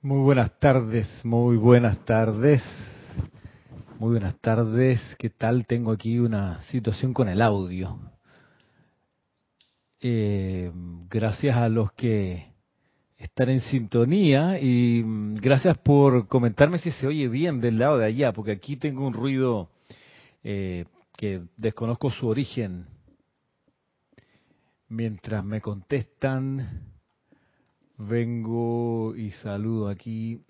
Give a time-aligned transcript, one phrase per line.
[0.00, 2.62] Muy buenas tardes, muy buenas tardes.
[3.98, 5.00] Muy buenas tardes.
[5.18, 5.66] ¿Qué tal?
[5.66, 7.98] Tengo aquí una situación con el audio.
[10.00, 10.70] Eh,
[11.10, 12.46] gracias a los que
[13.16, 18.06] están en sintonía y mm, gracias por comentarme si se oye bien del lado de
[18.06, 19.68] allá, porque aquí tengo un ruido
[20.44, 20.84] eh,
[21.16, 22.86] que desconozco su origen.
[24.88, 26.97] Mientras me contestan,
[27.98, 30.40] vengo y saludo aquí.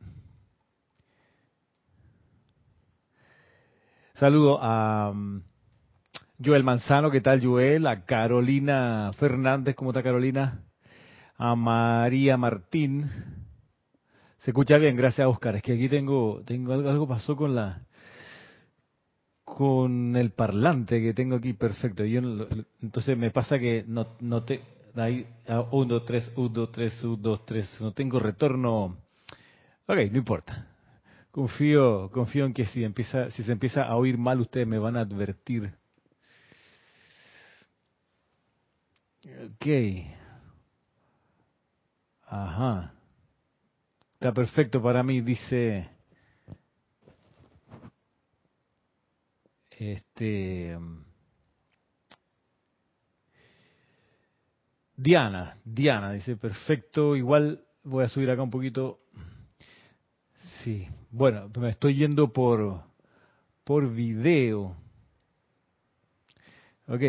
[4.14, 5.42] Saludo a um,
[6.44, 7.86] Joel Manzano, ¿qué tal Joel?
[7.86, 10.64] A Carolina Fernández, ¿cómo está Carolina?
[11.36, 13.08] A María Martín.
[14.38, 15.56] Se escucha bien, gracias Oscar.
[15.56, 17.86] Es que aquí tengo, tengo algo, algo pasó con la,
[19.44, 22.04] con el parlante que tengo aquí perfecto.
[22.04, 22.20] Yo
[22.82, 27.16] entonces me pasa que no, no te ahí 1 2 3 1 2 3 1
[27.16, 28.98] 2 3 no tengo retorno.
[29.86, 30.66] Ok, no importa.
[31.30, 34.96] Confío, confío en que si empieza si se empieza a oír mal ustedes me van
[34.96, 35.72] a advertir.
[39.24, 39.66] Ok.
[42.22, 42.94] Ajá.
[44.14, 45.88] Está perfecto para mí, dice
[49.78, 50.76] Este.
[54.98, 58.98] Diana, Diana dice, perfecto, igual voy a subir acá un poquito.
[60.64, 62.82] Sí, bueno, me estoy yendo por,
[63.62, 64.74] por video.
[66.88, 67.02] Ok.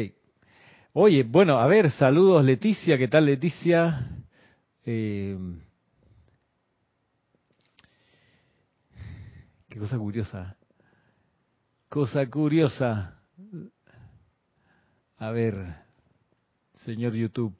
[0.93, 4.07] Oye, bueno, a ver, saludos Leticia, ¿qué tal Leticia?
[4.85, 5.35] Eh,
[9.67, 10.55] qué cosa curiosa.
[11.89, 13.19] Cosa curiosa.
[15.17, 15.75] A ver,
[16.73, 17.55] señor YouTube.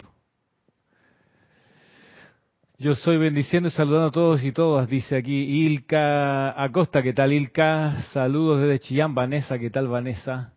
[2.82, 7.34] Yo soy bendiciendo y saludando a todos y todas, dice aquí Ilka Acosta, ¿qué tal
[7.34, 8.04] Ilka?
[8.14, 10.54] Saludos desde Chillán, Vanessa, ¿qué tal Vanessa?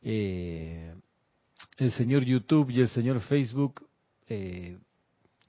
[0.00, 0.94] Eh,
[1.76, 3.86] el señor YouTube y el señor Facebook,
[4.30, 4.78] eh,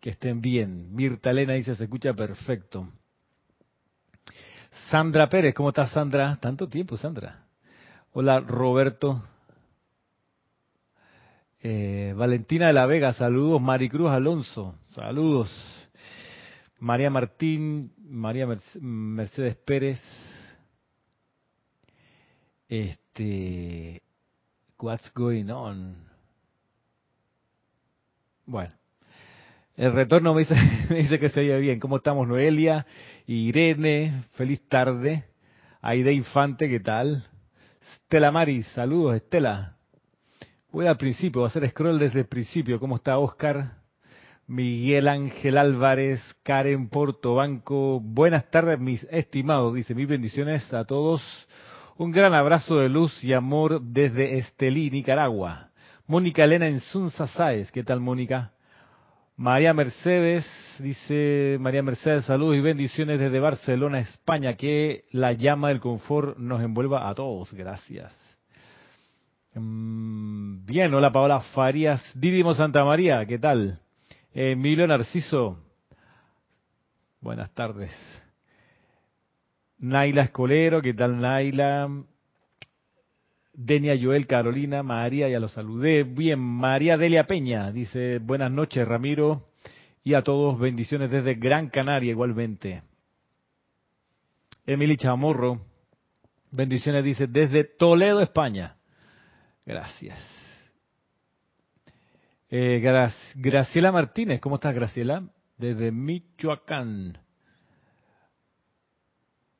[0.01, 0.93] que estén bien.
[0.93, 2.89] Mirta Elena dice, se escucha perfecto.
[4.89, 6.37] Sandra Pérez, ¿cómo estás Sandra?
[6.41, 7.45] Tanto tiempo, Sandra.
[8.11, 9.23] Hola Roberto.
[11.61, 13.61] Eh, Valentina de la Vega, saludos.
[13.61, 15.49] Maricruz Alonso, saludos.
[16.79, 18.47] María Martín, María
[18.79, 20.01] Mercedes Pérez.
[22.69, 24.01] Este,
[24.79, 25.95] what's going on?
[28.45, 28.73] Bueno,
[29.75, 30.55] el retorno me dice,
[30.89, 31.79] me dice que se oye bien.
[31.79, 32.85] ¿Cómo estamos, Noelia?
[33.27, 35.25] Irene, feliz tarde.
[35.81, 37.27] Aide Infante, ¿qué tal?
[37.93, 39.78] Estela Maris, saludos, Estela.
[40.71, 42.79] Voy al principio, voy a hacer scroll desde el principio.
[42.79, 43.71] ¿Cómo está Oscar?
[44.45, 47.99] Miguel Ángel Álvarez, Karen Portobanco.
[47.99, 49.73] Buenas tardes, mis estimados.
[49.73, 51.23] Dice, mis bendiciones a todos.
[51.97, 55.71] Un gran abrazo de luz y amor desde Estelí, Nicaragua.
[56.05, 57.71] Mónica Elena en Sunsa Sáez.
[57.71, 58.51] ¿Qué tal, Mónica?
[59.37, 60.45] María Mercedes,
[60.77, 64.53] dice María Mercedes, saludos y bendiciones desde Barcelona, España.
[64.53, 67.51] Que la llama del confort nos envuelva a todos.
[67.53, 68.28] Gracias.
[69.59, 73.81] Mm, bien, hola Paola Farías, Didimo Santa María, ¿qué tal?
[74.33, 75.57] Emilio Narciso,
[77.19, 77.91] buenas tardes.
[79.79, 81.89] Naila Escolero, ¿qué tal Naila?
[83.53, 86.03] Denia Joel Carolina, María, ya lo saludé.
[86.03, 89.49] Bien, María Delia Peña dice, buenas noches Ramiro
[90.05, 92.83] y a todos bendiciones desde Gran Canaria igualmente.
[94.65, 95.59] Emily Chamorro,
[96.51, 98.78] bendiciones dice desde Toledo, España.
[99.69, 100.17] Gracias.
[102.49, 102.81] Eh,
[103.35, 105.21] Graciela Martínez, ¿cómo estás Graciela?
[105.59, 107.19] Desde Michoacán.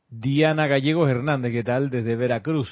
[0.09, 1.91] Diana Gallegos Hernández, ¿qué tal?
[1.91, 2.71] Desde Veracruz.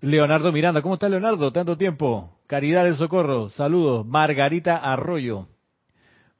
[0.00, 1.52] Leonardo Miranda, ¿cómo está Leonardo?
[1.52, 2.38] Tanto tiempo.
[2.46, 4.06] Caridad del Socorro, saludos.
[4.06, 5.46] Margarita Arroyo.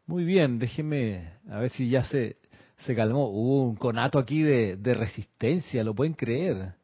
[0.06, 2.38] Muy bien, déjeme a ver si ya se,
[2.87, 3.29] se calmó.
[3.29, 6.81] Hubo un conato aquí de resistencia, ¿lo pueden creer?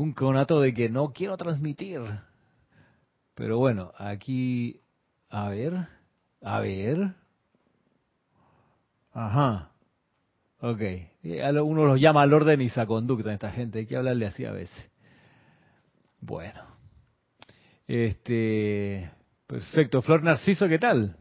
[0.00, 2.00] Un conato de que no quiero transmitir.
[3.34, 4.80] Pero bueno, aquí,
[5.28, 5.88] a ver,
[6.40, 7.12] a ver.
[9.12, 9.72] Ajá.
[10.60, 10.80] Ok.
[11.22, 13.80] Uno los llama al orden y esa conducta, esta gente.
[13.80, 14.90] Hay que hablarle así a veces.
[16.18, 16.62] Bueno.
[17.86, 19.10] Este,
[19.46, 20.00] perfecto.
[20.00, 21.14] Flor Narciso, ¿qué tal?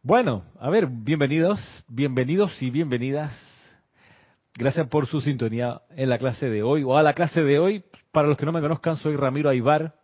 [0.00, 1.58] Bueno, a ver, bienvenidos,
[1.88, 3.51] bienvenidos y bienvenidas.
[4.54, 7.84] Gracias por su sintonía en la clase de hoy o a la clase de hoy.
[8.12, 9.94] Para los que no me conozcan, soy Ramiro Aybar,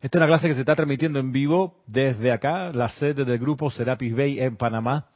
[0.00, 3.38] Esta es una clase que se está transmitiendo en vivo desde acá, la sede del
[3.40, 5.08] grupo Serapis Bay en Panamá.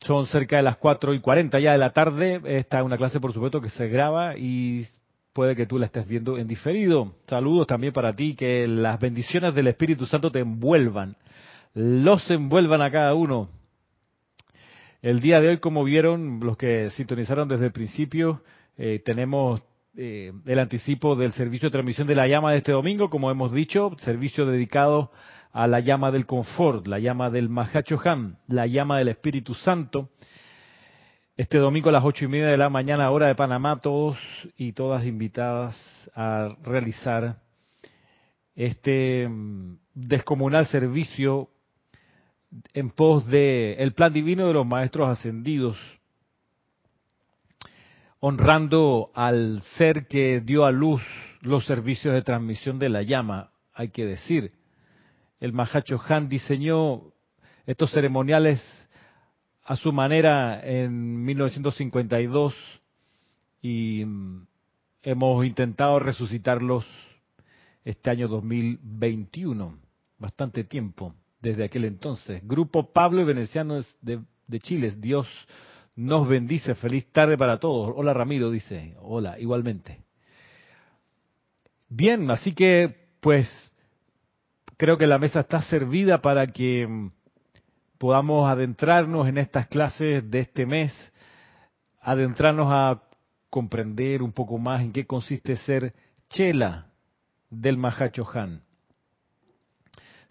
[0.00, 2.40] Son cerca de las 4 y 40 ya de la tarde.
[2.44, 4.86] Esta es una clase, por supuesto, que se graba y
[5.34, 7.16] puede que tú la estés viendo en diferido.
[7.26, 11.16] Saludos también para ti, que las bendiciones del Espíritu Santo te envuelvan,
[11.74, 13.50] los envuelvan a cada uno.
[15.04, 18.40] El día de hoy, como vieron los que sintonizaron desde el principio,
[18.78, 19.60] eh, tenemos
[19.98, 23.52] eh, el anticipo del servicio de transmisión de la llama de este domingo, como hemos
[23.52, 25.12] dicho, servicio dedicado
[25.52, 30.08] a la llama del confort, la llama del Mahachohan, la llama del Espíritu Santo.
[31.36, 34.16] Este domingo a las ocho y media de la mañana, hora de Panamá, todos
[34.56, 35.76] y todas invitadas
[36.14, 37.42] a realizar
[38.54, 41.50] este mm, descomunal servicio
[42.72, 45.78] en pos de el plan divino de los maestros ascendidos
[48.26, 51.02] honrando al ser que dio a luz
[51.42, 54.52] los servicios de transmisión de la llama, hay que decir.
[55.40, 57.02] El Mahacho Han diseñó
[57.66, 58.62] estos ceremoniales
[59.62, 62.54] a su manera en 1952
[63.60, 64.46] y mm,
[65.02, 66.86] hemos intentado resucitarlos
[67.84, 69.78] este año 2021,
[70.18, 72.40] bastante tiempo desde aquel entonces.
[72.42, 75.28] Grupo Pablo y Venecianos de, de Chile, Dios
[75.94, 76.74] nos bendice.
[76.74, 77.92] Feliz tarde para todos.
[77.94, 78.96] Hola Ramiro, dice.
[79.00, 80.00] Hola, igualmente.
[81.88, 83.46] Bien, así que pues
[84.78, 87.10] creo que la mesa está servida para que mm,
[87.98, 90.94] podamos adentrarnos en estas clases de este mes,
[92.00, 93.02] adentrarnos a
[93.50, 95.94] comprender un poco más en qué consiste ser
[96.30, 96.86] chela
[97.50, 98.63] del Mahacho Han.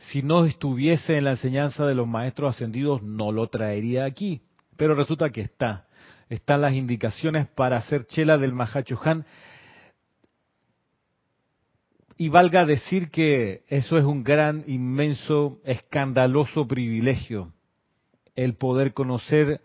[0.09, 4.41] Si no estuviese en la enseñanza de los maestros ascendidos, no lo traería aquí.
[4.75, 5.87] Pero resulta que está.
[6.29, 8.53] Están las indicaciones para hacer chela del
[9.03, 9.25] Han.
[12.17, 17.53] Y valga decir que eso es un gran, inmenso, escandaloso privilegio,
[18.35, 19.61] el poder conocer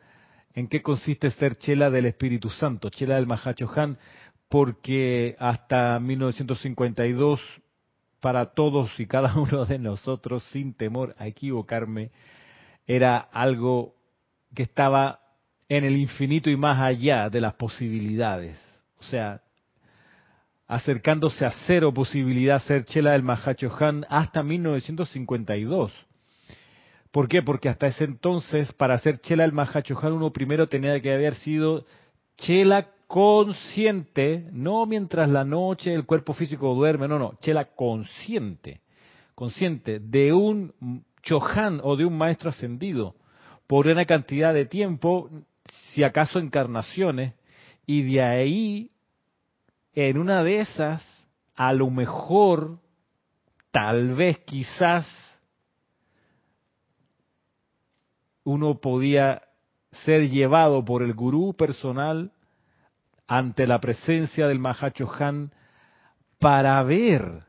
[0.55, 3.29] en qué consiste ser chela del Espíritu Santo, chela del
[3.77, 3.99] Han,
[4.49, 7.41] porque hasta 1952,
[8.21, 12.11] para todos y cada uno de nosotros, sin temor a equivocarme,
[12.87, 13.95] era algo
[14.55, 15.21] que estaba
[15.69, 18.59] en el infinito y más allá de las posibilidades.
[18.99, 19.43] O sea,
[20.67, 25.93] acercándose a cero posibilidad ser chela del Mahacho Han hasta 1952.
[27.11, 27.43] ¿Por qué?
[27.43, 31.35] Porque hasta ese entonces, para ser chela del Mahacho Han, uno primero tenía que haber
[31.35, 31.87] sido
[32.37, 38.83] chela consciente, no mientras la noche el cuerpo físico duerme, no, no, chela consciente,
[39.35, 40.73] consciente de un
[41.23, 43.17] Chohan o de un maestro ascendido
[43.67, 45.31] por una cantidad de tiempo,
[45.65, 47.35] si acaso encarnaciones,
[47.87, 48.91] y de ahí,
[49.95, 51.03] en una de esas,
[51.57, 52.79] a lo mejor,
[53.71, 55.07] tal vez, quizás,
[58.45, 59.43] uno podía
[60.05, 62.33] ser llevado por el gurú personal
[63.29, 65.53] ante la presencia del Mahacho Han
[66.41, 67.45] para ver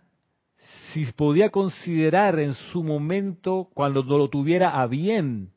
[0.91, 5.51] si podía considerar en su momento, cuando no lo tuviera a bien,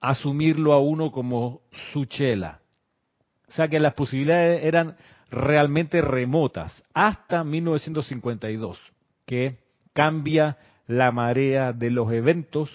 [0.00, 1.62] asumirlo a uno como
[1.92, 2.60] su chela.
[3.48, 4.96] O sea que las posibilidades eran
[5.30, 8.78] realmente remotas hasta 1952,
[9.24, 9.58] que
[9.92, 12.70] cambia la marea de los eventos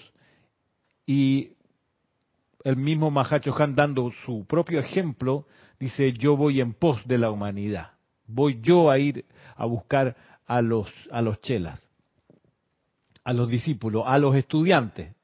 [1.06, 1.52] y
[2.64, 5.46] el mismo Mahacho Han dando su propio ejemplo,
[5.78, 7.92] dice yo voy en pos de la humanidad,
[8.26, 9.24] voy yo a ir
[9.56, 10.16] a buscar
[10.46, 11.80] a los, a los chelas,
[13.24, 15.14] a los discípulos, a los estudiantes,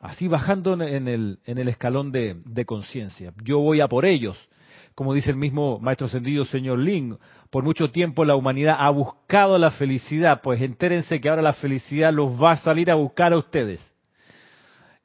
[0.00, 3.32] así bajando en el, en el escalón de, conciencia.
[3.42, 4.36] Yo voy a por ellos,
[4.94, 7.16] como dice el mismo maestro ascendido señor Ling,
[7.50, 12.12] por mucho tiempo la humanidad ha buscado la felicidad, pues entérense que ahora la felicidad
[12.12, 13.80] los va a salir a buscar a ustedes.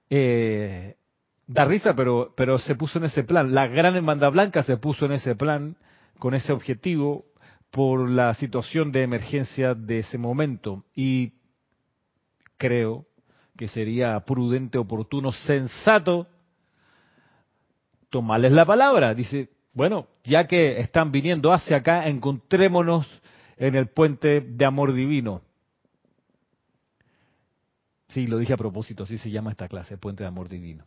[0.10, 0.96] Eh,
[1.50, 3.56] da risa, pero, pero se puso en ese plan.
[3.56, 5.76] La gran hermandad blanca se puso en ese plan,
[6.20, 7.26] con ese objetivo,
[7.72, 10.86] por la situación de emergencia de ese momento.
[10.94, 11.34] Y
[12.58, 13.08] creo
[13.58, 16.28] que sería prudente, oportuno, sensato
[18.12, 19.16] tomarles la palabra.
[19.16, 23.08] Dice, bueno, ya que están viniendo hacia acá, encontrémonos
[23.58, 25.42] en el puente de amor divino.
[28.10, 30.86] Sí, lo dije a propósito, así se llama esta clase, puente de amor divino.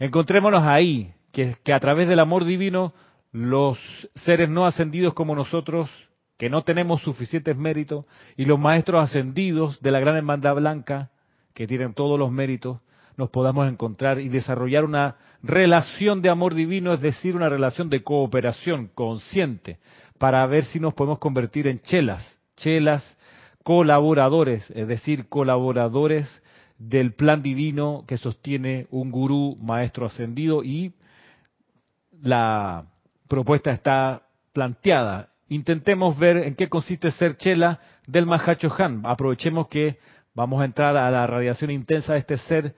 [0.00, 2.94] Encontrémonos ahí, que, que a través del amor divino
[3.32, 3.78] los
[4.14, 5.90] seres no ascendidos como nosotros,
[6.38, 11.10] que no tenemos suficientes méritos, y los maestros ascendidos de la gran hermandad blanca,
[11.52, 12.80] que tienen todos los méritos,
[13.18, 18.02] nos podamos encontrar y desarrollar una relación de amor divino, es decir, una relación de
[18.02, 19.78] cooperación consciente,
[20.18, 22.26] para ver si nos podemos convertir en chelas,
[22.56, 23.04] chelas
[23.62, 26.42] colaboradores, es decir, colaboradores
[26.80, 30.94] del plan divino que sostiene un gurú maestro ascendido y
[32.22, 32.86] la
[33.28, 34.22] propuesta está
[34.54, 35.28] planteada.
[35.50, 39.02] Intentemos ver en qué consiste ser chela del Mahacho Han.
[39.04, 39.98] Aprovechemos que
[40.34, 42.74] vamos a entrar a la radiación intensa de este ser,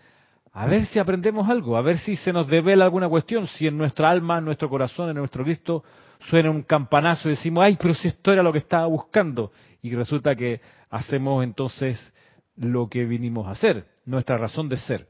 [0.53, 3.79] a ver si aprendemos algo, a ver si se nos devela alguna cuestión, si en
[3.79, 5.85] nuestra alma, en nuestro corazón, en nuestro Cristo
[6.29, 9.53] suena un campanazo y decimos, ay, pero si esto era lo que estaba buscando.
[9.81, 12.13] Y resulta que hacemos entonces
[12.57, 15.09] lo que vinimos a hacer, nuestra razón de ser.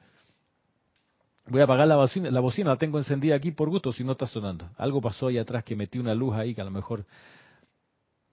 [1.47, 4.13] Voy a apagar la bocina, la bocina la tengo encendida aquí por gusto si no
[4.13, 4.71] está sonando.
[4.77, 7.05] Algo pasó ahí atrás que metí una luz ahí que a lo mejor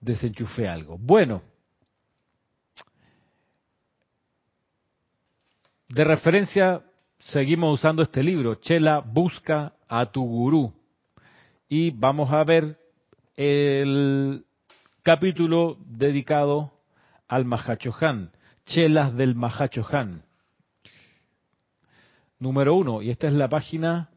[0.00, 0.96] desenchufé algo.
[0.98, 1.42] Bueno,
[5.88, 6.82] de referencia
[7.18, 10.72] seguimos usando este libro, Chela busca a tu gurú.
[11.68, 12.78] Y vamos a ver
[13.36, 14.44] el
[15.02, 16.72] capítulo dedicado
[17.28, 18.30] al Mahachohan,
[18.64, 20.22] Chelas del Mahachohan.
[22.40, 24.10] Número uno, y esta es la página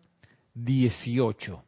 [0.56, 1.64] 18.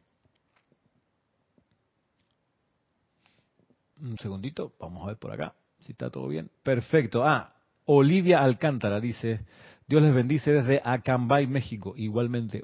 [4.00, 6.50] Un segundito, vamos a ver por acá si está todo bien.
[6.62, 7.24] Perfecto.
[7.24, 9.44] Ah, Olivia Alcántara dice,
[9.86, 11.94] Dios les bendice desde Acambay, México.
[11.96, 12.62] Igualmente,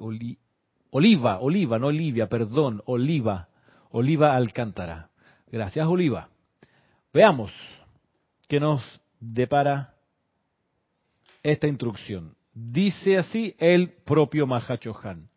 [0.91, 3.49] Oliva, Oliva, no Olivia, perdón, Oliva,
[3.91, 5.11] Oliva Alcántara.
[5.51, 6.31] Gracias, Oliva.
[7.13, 7.53] Veamos
[8.49, 8.83] qué nos
[9.21, 9.95] depara
[11.43, 12.35] esta instrucción.
[12.55, 15.29] Dice así el propio Mahachohan.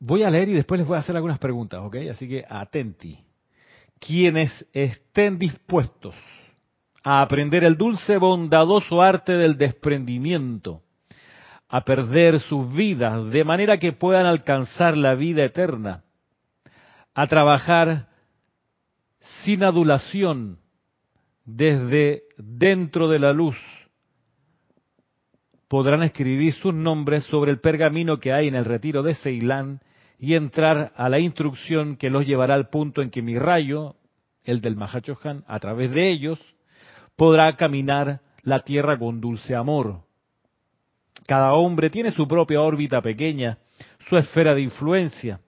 [0.00, 1.96] Voy a leer y después les voy a hacer algunas preguntas, ¿ok?
[2.10, 3.18] Así que atenti.
[3.98, 6.14] Quienes estén dispuestos
[7.02, 10.82] a aprender el dulce, bondadoso arte del desprendimiento,
[11.68, 16.04] a perder sus vidas de manera que puedan alcanzar la vida eterna,
[17.14, 18.08] a trabajar
[19.44, 20.58] sin adulación
[21.44, 23.56] desde dentro de la luz,
[25.68, 29.80] podrán escribir sus nombres sobre el pergamino que hay en el retiro de Ceilán
[30.18, 33.96] y entrar a la instrucción que los llevará al punto en que mi rayo,
[34.44, 36.38] el del Mahachohan, a través de ellos,
[37.16, 40.02] podrá caminar la tierra con dulce amor.
[41.26, 43.58] Cada hombre tiene su propia órbita pequeña,
[44.08, 45.40] su esfera de influencia,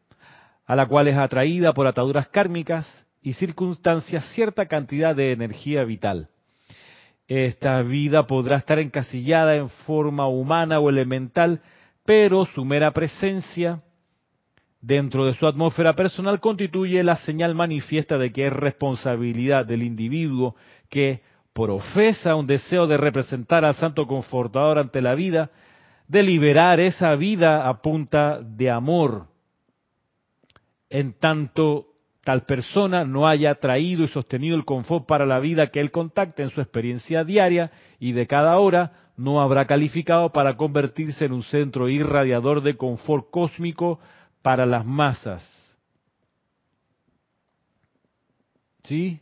[0.67, 2.87] a la cual es atraída por ataduras kármicas
[3.23, 6.29] y circunstancias cierta cantidad de energía vital.
[7.29, 11.61] Esta vida podrá estar encasillada en forma humana o elemental,
[12.05, 13.81] pero su mera presencia
[14.81, 20.55] dentro de su atmósfera personal constituye la señal manifiesta de que es responsabilidad del individuo
[20.89, 25.51] que profesa un deseo de representar al Santo Confortador ante la vida,
[26.07, 29.27] de liberar esa vida a punta de amor,
[30.91, 31.87] en tanto
[32.25, 36.43] tal persona no haya traído y sostenido el confort para la vida que él contacta
[36.43, 41.45] en su experiencia diaria y de cada hora, no habrá calificado para convertirse en un
[41.45, 44.01] centro irradiador de confort cósmico
[44.43, 45.45] para las masas.
[48.83, 49.21] ¿Sí?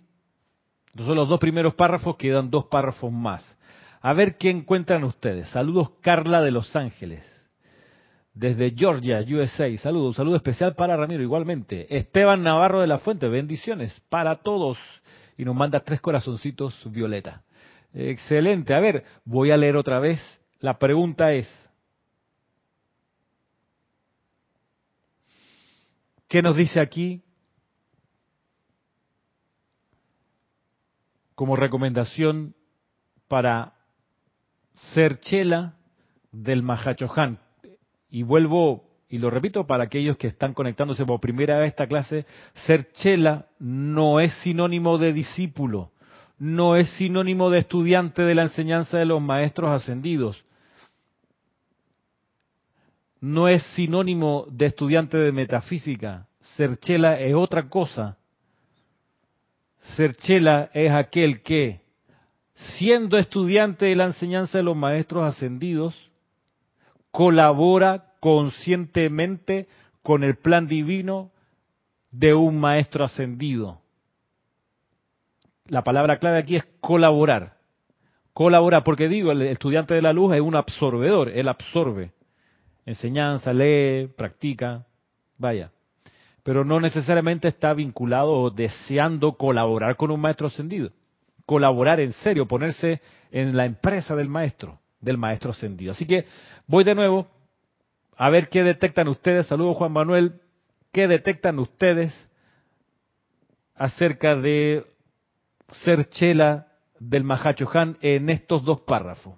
[0.96, 3.58] son los dos primeros párrafos, quedan dos párrafos más.
[4.00, 5.48] A ver qué encuentran ustedes.
[5.48, 7.33] Saludos Carla de Los Ángeles
[8.34, 9.76] desde Georgia, USA.
[9.78, 11.86] Saludos, un saludo especial para Ramiro igualmente.
[11.96, 14.76] Esteban Navarro de la Fuente, bendiciones para todos.
[15.38, 17.42] Y nos manda tres corazoncitos violeta.
[17.92, 18.74] Excelente.
[18.74, 20.20] A ver, voy a leer otra vez.
[20.58, 21.48] La pregunta es,
[26.28, 27.22] ¿qué nos dice aquí
[31.34, 32.54] como recomendación
[33.28, 33.74] para
[34.92, 35.76] ser chela
[36.32, 37.38] del Mahachohan?
[38.14, 41.88] Y vuelvo y lo repito para aquellos que están conectándose por primera vez a esta
[41.88, 45.90] clase, ser chela no es sinónimo de discípulo,
[46.38, 50.44] no es sinónimo de estudiante de la enseñanza de los maestros ascendidos,
[53.20, 58.16] no es sinónimo de estudiante de metafísica, ser chela es otra cosa.
[59.96, 61.80] Ser chela es aquel que,
[62.78, 65.96] siendo estudiante de la enseñanza de los maestros ascendidos,
[67.14, 69.68] colabora conscientemente
[70.02, 71.30] con el plan divino
[72.10, 73.80] de un maestro ascendido.
[75.68, 77.58] La palabra clave aquí es colaborar.
[78.32, 82.10] Colaborar, porque digo, el estudiante de la luz es un absorbedor, él absorbe.
[82.84, 84.84] Enseñanza, lee, practica,
[85.38, 85.70] vaya.
[86.42, 90.90] pero no necesariamente está vinculado o deseando colaborar con un maestro ascendido.
[91.46, 95.92] Colaborar en serio, ponerse en la empresa del maestro, del maestro ascendido.
[95.92, 96.24] Así que
[96.66, 97.28] voy de nuevo
[98.16, 99.46] a ver qué detectan ustedes.
[99.46, 100.40] Saludos Juan Manuel.
[100.92, 102.12] ¿Qué detectan ustedes
[103.74, 104.86] acerca de
[105.84, 106.68] ser chela
[107.00, 109.34] del Mahacho Han en estos dos párrafos?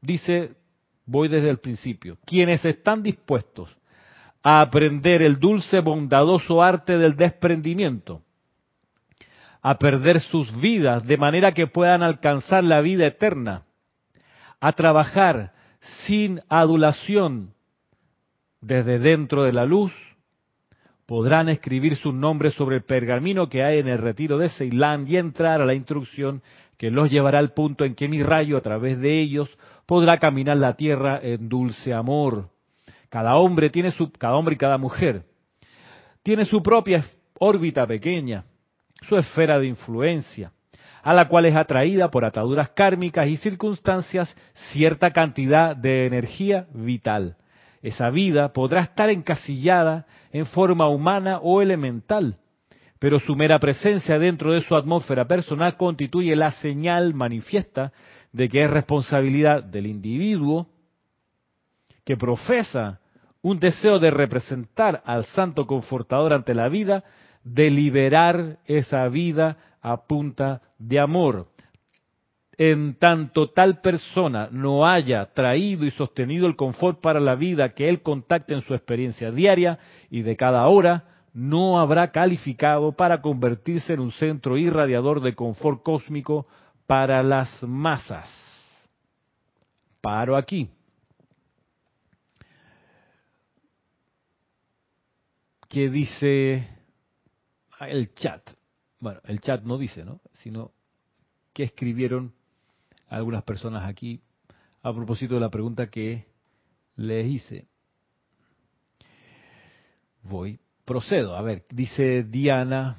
[0.00, 0.56] Dice,
[1.04, 3.76] voy desde el principio, quienes están dispuestos
[4.42, 8.22] a aprender el dulce, bondadoso arte del desprendimiento,
[9.62, 13.65] a perder sus vidas de manera que puedan alcanzar la vida eterna,
[14.66, 15.52] a trabajar
[16.08, 17.54] sin adulación
[18.60, 19.92] desde dentro de la luz,
[21.06, 25.18] podrán escribir sus nombres sobre el pergamino que hay en el retiro de Ceilán y
[25.18, 26.42] entrar a la instrucción
[26.76, 29.56] que los llevará al punto en que mi rayo a través de ellos
[29.86, 32.50] podrá caminar la tierra en dulce amor.
[33.08, 35.22] Cada hombre tiene su, cada hombre y cada mujer
[36.24, 37.04] tiene su propia
[37.38, 38.44] órbita pequeña,
[39.02, 40.50] su esfera de influencia,
[41.06, 44.36] a la cual es atraída por ataduras kármicas y circunstancias
[44.72, 47.36] cierta cantidad de energía vital.
[47.80, 52.38] Esa vida podrá estar encasillada en forma humana o elemental,
[52.98, 57.92] pero su mera presencia dentro de su atmósfera personal constituye la señal manifiesta
[58.32, 60.66] de que es responsabilidad del individuo
[62.04, 62.98] que profesa
[63.42, 67.04] un deseo de representar al santo confortador ante la vida,
[67.44, 71.48] de liberar esa vida a punta de amor.
[72.58, 77.88] En tanto tal persona no haya traído y sostenido el confort para la vida que
[77.88, 79.78] él contacte en su experiencia diaria
[80.10, 81.04] y de cada hora,
[81.34, 86.46] no habrá calificado para convertirse en un centro irradiador de confort cósmico
[86.86, 88.30] para las masas.
[90.00, 90.70] Paro aquí.
[95.68, 96.66] ¿Qué dice
[97.80, 98.55] el chat?
[99.00, 100.20] Bueno, el chat no dice, ¿no?
[100.34, 100.72] Sino
[101.52, 102.34] que escribieron
[103.08, 104.20] algunas personas aquí
[104.82, 106.26] a propósito de la pregunta que
[106.96, 107.68] les hice.
[110.22, 111.36] Voy, procedo.
[111.36, 112.98] A ver, dice Diana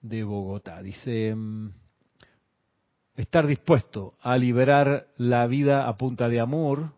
[0.00, 0.82] de Bogotá.
[0.82, 1.70] Dice, mm,
[3.16, 6.92] estar dispuesto a liberar la vida a punta de amor,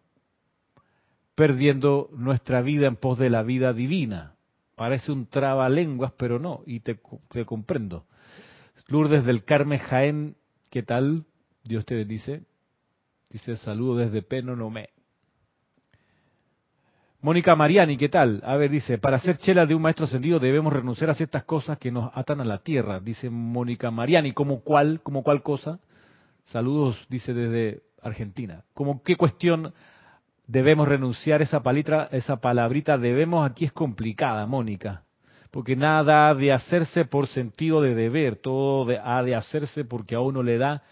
[1.35, 4.36] perdiendo nuestra vida en pos de la vida divina.
[4.77, 7.01] Parece un trabalenguas, pero no, y te,
[7.47, 8.05] comprendo.
[8.89, 10.37] Lourdes del Carmen Jaén,
[10.71, 11.25] ¿qué tal?
[11.65, 12.43] Dios te bendice.
[13.31, 14.91] Dice saludo desde Penonomé.
[17.23, 18.43] Mónica Mariani, ¿qué tal?
[18.45, 21.79] A ver, dice, para ser chela de un maestro ascendido debemos renunciar a ciertas cosas
[21.79, 24.33] que nos atan a la tierra, dice Mónica Mariani.
[24.33, 25.01] ¿Como cuál?
[25.03, 25.81] ¿Como cuál cosa?
[26.45, 28.63] Saludos, dice desde Argentina.
[28.75, 29.73] ¿Cómo qué cuestión
[30.47, 35.05] debemos renunciar esa palitra, esa palabrita debemos aquí es complicada, Mónica,
[35.51, 40.21] porque nada ha de hacerse por sentido de deber, todo ha de hacerse porque a
[40.21, 40.83] uno le da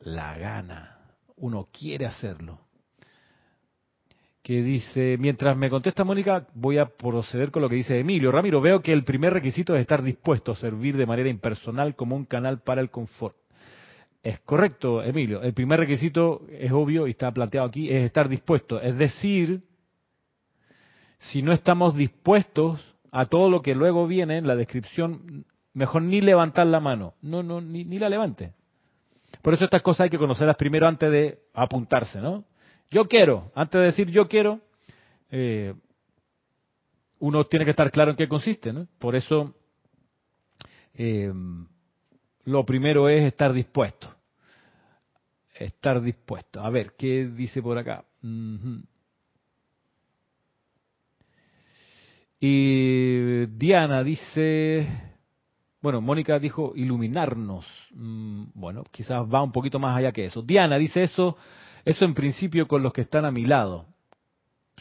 [0.00, 0.98] la gana,
[1.36, 2.60] uno quiere hacerlo.
[4.42, 8.32] Que dice, mientras me contesta Mónica, voy a proceder con lo que dice Emilio.
[8.32, 12.16] Ramiro, veo que el primer requisito es estar dispuesto a servir de manera impersonal como
[12.16, 13.36] un canal para el confort.
[14.22, 15.42] Es correcto, Emilio.
[15.42, 18.80] El primer requisito es obvio y está planteado aquí, es estar dispuesto.
[18.80, 19.62] Es decir,
[21.18, 22.80] si no estamos dispuestos
[23.12, 27.14] a todo lo que luego viene en la descripción, mejor ni levantar la mano.
[27.22, 28.52] No, no, ni, la levante.
[29.42, 32.44] Por eso estas cosas hay que conocerlas primero antes de apuntarse, ¿no?
[32.90, 34.60] Yo quiero, antes de decir yo quiero,
[35.30, 35.74] eh,
[37.20, 38.86] uno tiene que estar claro en qué consiste, ¿no?
[38.98, 39.54] Por eso
[40.94, 41.32] eh,
[42.44, 44.14] lo primero es estar dispuesto.
[45.54, 46.60] Estar dispuesto.
[46.60, 48.04] A ver, ¿qué dice por acá?
[52.40, 54.88] Y Diana dice,
[55.82, 57.66] bueno, Mónica dijo iluminarnos.
[57.92, 60.40] Mm, bueno, quizás va un poquito más allá que eso.
[60.40, 61.36] Diana dice eso,
[61.84, 63.86] eso en principio con los que están a mi lado.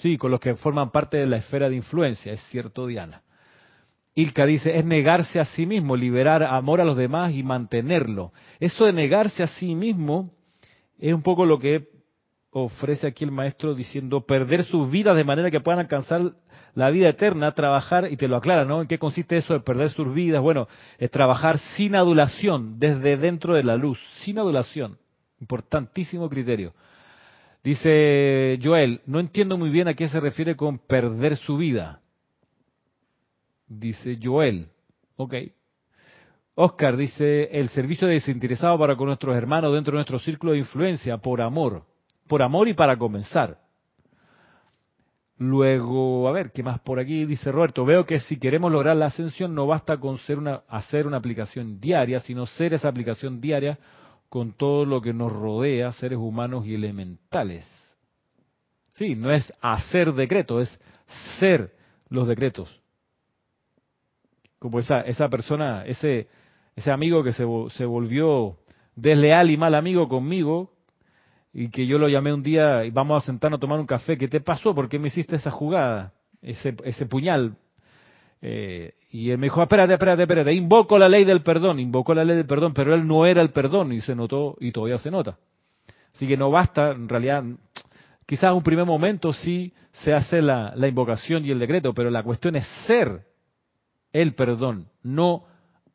[0.01, 3.21] Sí, con los que forman parte de la esfera de influencia, es cierto, Diana.
[4.15, 8.33] Ilka dice, es negarse a sí mismo, liberar amor a los demás y mantenerlo.
[8.59, 10.31] Eso de negarse a sí mismo
[10.97, 11.87] es un poco lo que
[12.51, 16.33] ofrece aquí el maestro diciendo perder sus vidas de manera que puedan alcanzar
[16.73, 18.81] la vida eterna, trabajar, y te lo aclara, ¿no?
[18.81, 20.41] ¿En qué consiste eso de perder sus vidas?
[20.41, 20.67] Bueno,
[20.97, 24.97] es trabajar sin adulación, desde dentro de la luz, sin adulación.
[25.39, 26.73] Importantísimo criterio.
[27.63, 32.01] Dice Joel, no entiendo muy bien a qué se refiere con perder su vida
[33.69, 34.67] dice Joel.
[35.15, 35.35] Ok.
[36.55, 41.17] Oscar dice, el servicio desinteresado para con nuestros hermanos dentro de nuestro círculo de influencia,
[41.17, 41.83] por amor.
[42.27, 43.59] Por amor y para comenzar.
[45.37, 47.23] Luego, a ver, ¿qué más por aquí?
[47.23, 51.07] Dice Roberto, veo que si queremos lograr la ascensión no basta con ser una, hacer
[51.07, 53.79] una aplicación diaria, sino ser esa aplicación diaria
[54.27, 57.65] con todo lo que nos rodea, seres humanos y elementales.
[58.93, 60.81] Sí, no es hacer decretos, es
[61.39, 61.73] ser
[62.09, 62.78] los decretos.
[64.59, 66.27] Como esa, esa persona, ese,
[66.75, 68.57] ese amigo que se, se volvió
[68.95, 70.71] desleal y mal amigo conmigo,
[71.53, 74.17] y que yo lo llamé un día y vamos a sentarnos a tomar un café,
[74.17, 74.75] ¿qué te pasó?
[74.75, 76.13] ¿Por qué me hiciste esa jugada?
[76.41, 77.55] Ese, ese puñal.
[78.41, 82.23] Eh, y él me dijo, espérate, espérate, espérate, invoco la ley del perdón, invocó la
[82.23, 85.09] ley del perdón, pero él no era el perdón y se notó y todavía se
[85.09, 85.37] nota.
[86.13, 87.43] Así que no basta, en realidad,
[88.25, 92.09] quizás en un primer momento sí se hace la, la invocación y el decreto, pero
[92.09, 93.21] la cuestión es ser
[94.13, 95.45] el perdón, no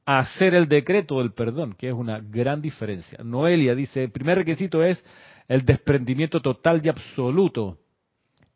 [0.05, 3.19] hacer el decreto del perdón, que es una gran diferencia.
[3.25, 5.05] Noelia dice, el primer requisito es
[5.49, 7.79] el desprendimiento total y absoluto.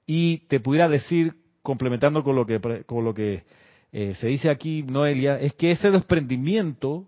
[0.07, 3.45] Y te pudiera decir, complementando con lo que, con lo que
[3.93, 7.07] eh, se dice aquí, Noelia, es que ese desprendimiento,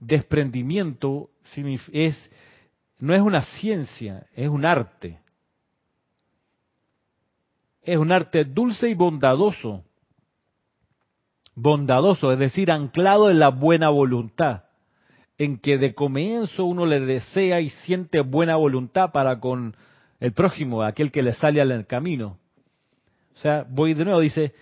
[0.00, 1.30] desprendimiento
[1.92, 2.30] es,
[2.98, 5.20] no es una ciencia, es un arte.
[7.82, 9.84] Es un arte dulce y bondadoso.
[11.54, 14.64] Bondadoso, es decir, anclado en la buena voluntad
[15.38, 19.76] en que de comienzo uno le desea y siente buena voluntad para con
[20.20, 22.38] el prójimo, aquel que le sale al camino.
[23.34, 24.54] O sea, voy de nuevo, dice,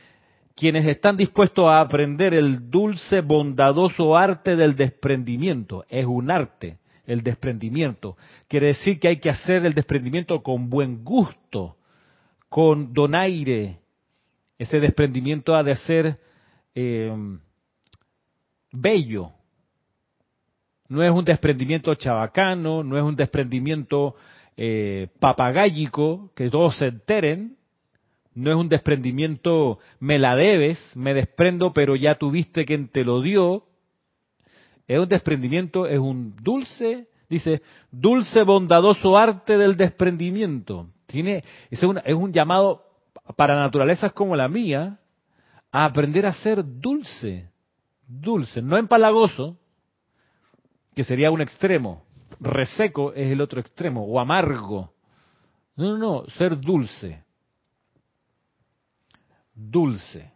[0.56, 5.84] quienes están dispuestos a aprender el dulce, bondadoso arte del desprendimiento.
[5.88, 8.16] Es un arte, el desprendimiento.
[8.48, 11.76] Quiere decir que hay que hacer el desprendimiento con buen gusto,
[12.48, 13.78] con donaire.
[14.58, 16.16] Ese desprendimiento ha de ser
[16.74, 17.12] eh,
[18.72, 19.32] bello,
[20.88, 24.14] no es un desprendimiento chabacano, no es un desprendimiento
[24.56, 27.56] eh, papagáyico, que todos se enteren,
[28.34, 33.20] no es un desprendimiento me la debes, me desprendo pero ya tuviste quien te lo
[33.20, 33.64] dio,
[34.86, 40.88] es un desprendimiento, es un dulce, dice, dulce bondadoso arte del desprendimiento.
[41.06, 42.82] Tiene, es, es un llamado
[43.36, 44.98] para naturalezas como la mía
[45.72, 47.50] a aprender a ser dulce,
[48.06, 49.56] dulce, no empalagoso,
[50.94, 52.04] que sería un extremo.
[52.38, 54.92] Reseco es el otro extremo, o amargo.
[55.76, 57.24] No, no, no, ser dulce.
[59.54, 60.30] Dulce.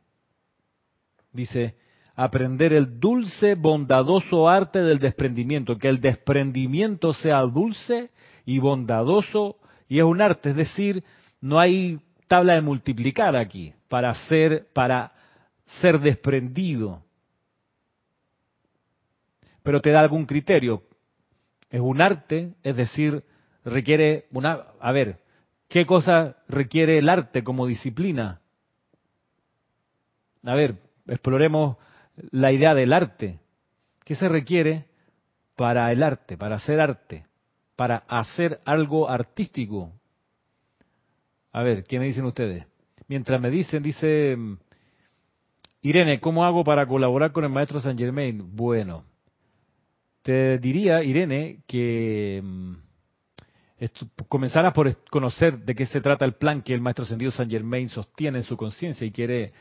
[1.33, 1.77] Dice,
[2.15, 8.11] aprender el dulce, bondadoso arte del desprendimiento, que el desprendimiento sea dulce
[8.47, 11.05] y bondadoso, y es un arte, es decir,
[11.43, 15.13] no hay tabla de multiplicar aquí para ser, para
[15.67, 17.07] ser desprendido
[19.67, 20.85] pero te da algún criterio.
[21.71, 23.25] Es un arte, es decir,
[23.65, 24.65] requiere una...
[24.79, 25.19] A ver,
[25.69, 28.41] ¿qué cosa requiere el arte como disciplina?
[30.45, 30.77] A ver,
[31.09, 31.79] exploremos
[32.31, 33.41] la idea del arte.
[34.05, 34.87] ¿Qué se requiere
[35.57, 37.27] para el arte, para hacer arte,
[37.75, 39.91] para hacer algo artístico?
[41.51, 42.65] A ver, ¿qué me dicen ustedes?
[43.09, 44.37] Mientras me dicen, dice
[45.87, 48.43] Irene, ¿cómo hago para colaborar con el maestro Saint Germain?
[48.57, 49.05] Bueno,
[50.23, 52.73] te diría, Irene, que mm,
[54.29, 57.89] comenzaras por conocer de qué se trata el plan que el maestro ascendido Saint Germain
[57.89, 59.53] sostiene en su conciencia y quiere,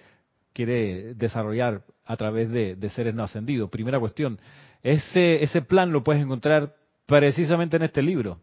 [0.51, 3.69] quiere desarrollar a través de, seres no ascendidos.
[3.69, 4.39] Primera cuestión,
[4.81, 6.73] ese, ese plan lo puedes encontrar
[7.05, 8.39] precisamente en este libro.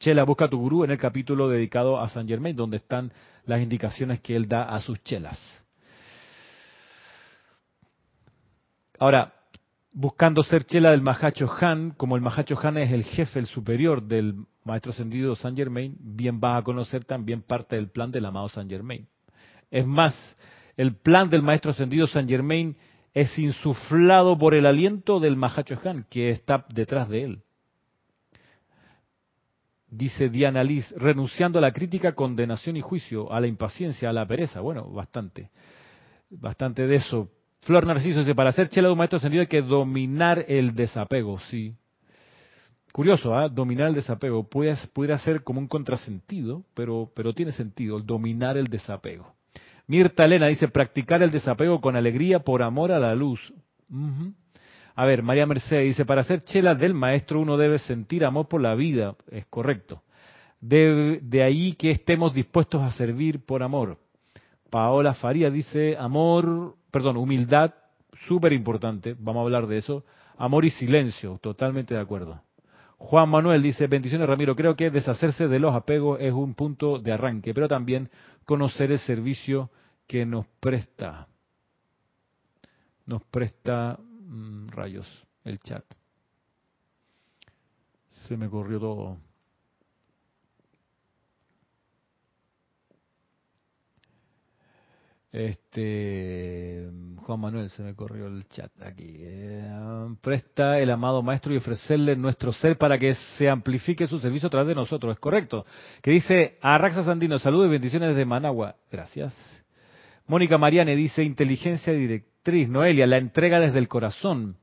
[0.00, 3.12] Chela, busca tu gurú en el capítulo dedicado a Saint Germain, donde están
[3.44, 5.58] las indicaciones que él da a sus chelas.
[8.98, 9.32] Ahora,
[9.92, 14.02] buscando ser chela del Mahacho Han, como el Mahacho Han es el jefe, el superior
[14.02, 14.34] del
[14.64, 18.68] maestro ascendido Saint Germain, bien vas a conocer también parte del plan del amado Saint
[18.68, 19.06] Germain.
[19.70, 20.14] Es más,
[20.76, 22.76] el plan del maestro ascendido Saint Germain
[23.14, 27.42] es insuflado por el aliento del Mahacho Han, que está detrás de él.
[29.90, 34.26] Dice Diana Liz, renunciando a la crítica, condenación y juicio, a la impaciencia, a la
[34.26, 34.60] pereza.
[34.60, 35.50] Bueno, bastante.
[36.30, 37.30] Bastante de eso
[37.62, 41.38] Flor Narciso dice, para ser chela de un maestro ascendido hay que dominar el desapego,
[41.50, 41.74] sí.
[42.92, 43.48] Curioso, ¿ah?
[43.48, 44.48] Dominar el desapego.
[44.48, 49.34] Puede, pudiera ser como un contrasentido, pero, pero tiene sentido, dominar el desapego.
[49.86, 53.40] Mirta Elena dice, practicar el desapego con alegría por amor a la luz.
[54.94, 58.60] A ver, María Mercedes dice, para ser chela del maestro uno debe sentir amor por
[58.60, 59.14] la vida.
[59.30, 60.02] Es correcto.
[60.60, 63.98] De, de ahí que estemos dispuestos a servir por amor.
[64.70, 67.74] Paola Faría dice, amor, perdón, humildad,
[68.26, 70.04] súper importante, vamos a hablar de eso.
[70.36, 72.42] Amor y silencio, totalmente de acuerdo.
[72.98, 77.12] Juan Manuel dice, bendiciones Ramiro, creo que deshacerse de los apegos es un punto de
[77.12, 78.10] arranque, pero también
[78.44, 79.70] conocer el servicio
[80.06, 81.28] que nos presta.
[83.06, 85.06] Nos presta mm, rayos
[85.44, 85.84] el chat.
[88.08, 89.18] Se me corrió todo.
[95.30, 96.88] Este
[97.18, 99.16] Juan Manuel se me corrió el chat aquí.
[99.18, 99.70] Eh,
[100.22, 104.50] presta el amado maestro y ofrecerle nuestro ser para que se amplifique su servicio a
[104.50, 105.12] través de nosotros.
[105.12, 105.66] Es correcto.
[106.02, 108.76] Que dice Arraxa Sandino, saludos y bendiciones desde Managua.
[108.90, 109.34] Gracias.
[110.26, 112.68] Mónica Mariane dice inteligencia directriz.
[112.68, 114.56] Noelia, la entrega desde el corazón.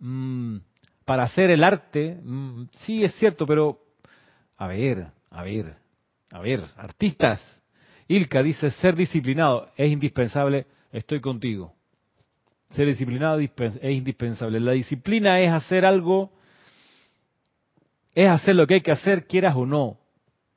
[0.00, 0.56] Mm,
[1.04, 3.78] para hacer el arte, mm, sí es cierto, pero
[4.56, 5.76] a ver, a ver,
[6.32, 7.40] a ver, artistas,
[8.12, 11.72] Ilka dice, ser disciplinado es indispensable, estoy contigo.
[12.72, 13.50] Ser disciplinado es
[13.82, 14.60] indispensable.
[14.60, 16.30] La disciplina es hacer algo,
[18.14, 19.96] es hacer lo que hay que hacer, quieras o no.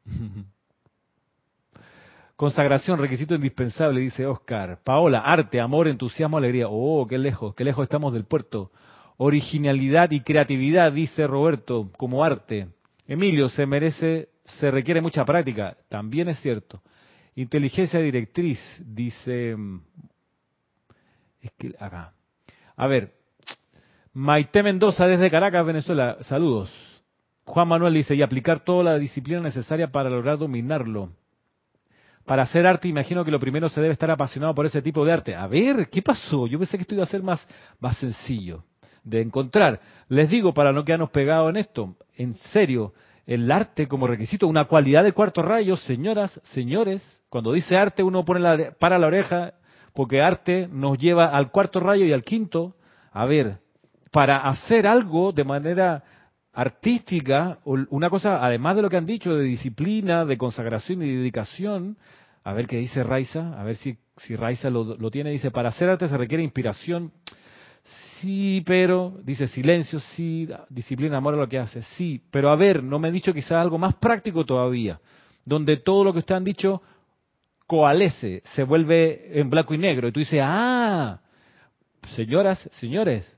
[2.35, 4.81] Consagración, requisito indispensable, dice Oscar.
[4.83, 6.67] Paola, arte, amor, entusiasmo, alegría.
[6.69, 8.71] Oh, qué lejos, qué lejos estamos del puerto.
[9.15, 12.67] Originalidad y creatividad, dice Roberto, como arte.
[13.07, 15.77] Emilio, se merece, se requiere mucha práctica.
[15.87, 16.81] También es cierto.
[17.35, 19.55] Inteligencia directriz, dice...
[21.41, 22.13] Es que acá.
[22.75, 23.13] A ver,
[24.13, 26.71] Maite Mendoza desde Caracas, Venezuela, saludos.
[27.43, 31.11] Juan Manuel dice, y aplicar toda la disciplina necesaria para lograr dominarlo.
[32.25, 35.11] Para hacer arte, imagino que lo primero se debe estar apasionado por ese tipo de
[35.11, 35.35] arte.
[35.35, 36.47] A ver, ¿qué pasó?
[36.47, 37.45] Yo pensé que esto iba a ser más,
[37.79, 38.63] más sencillo
[39.03, 39.79] de encontrar.
[40.09, 42.93] Les digo, para no quedarnos pegados en esto, en serio,
[43.27, 48.23] el arte como requisito, una cualidad de cuarto rayo, señoras, señores, cuando dice arte uno
[48.23, 49.53] pone la, para la oreja
[49.93, 52.75] porque arte nos lleva al cuarto rayo y al quinto.
[53.11, 53.59] A ver,
[54.11, 56.03] para hacer algo de manera
[56.53, 61.97] artística, una cosa, además de lo que han dicho, de disciplina, de consagración y dedicación,
[62.43, 65.89] a ver qué dice Raiza, a ver si, si Raiza lo, tiene, dice, para hacer
[65.89, 67.11] arte se requiere inspiración.
[68.19, 72.83] Sí, pero, dice silencio, sí, disciplina, amor a lo que hace, sí, pero a ver,
[72.83, 74.99] no me he dicho quizá algo más práctico todavía,
[75.43, 76.81] donde todo lo que ustedes han dicho
[77.67, 80.07] coalesce, se vuelve en blanco y negro.
[80.07, 81.19] Y tú dices, ah,
[82.15, 83.37] señoras, señores,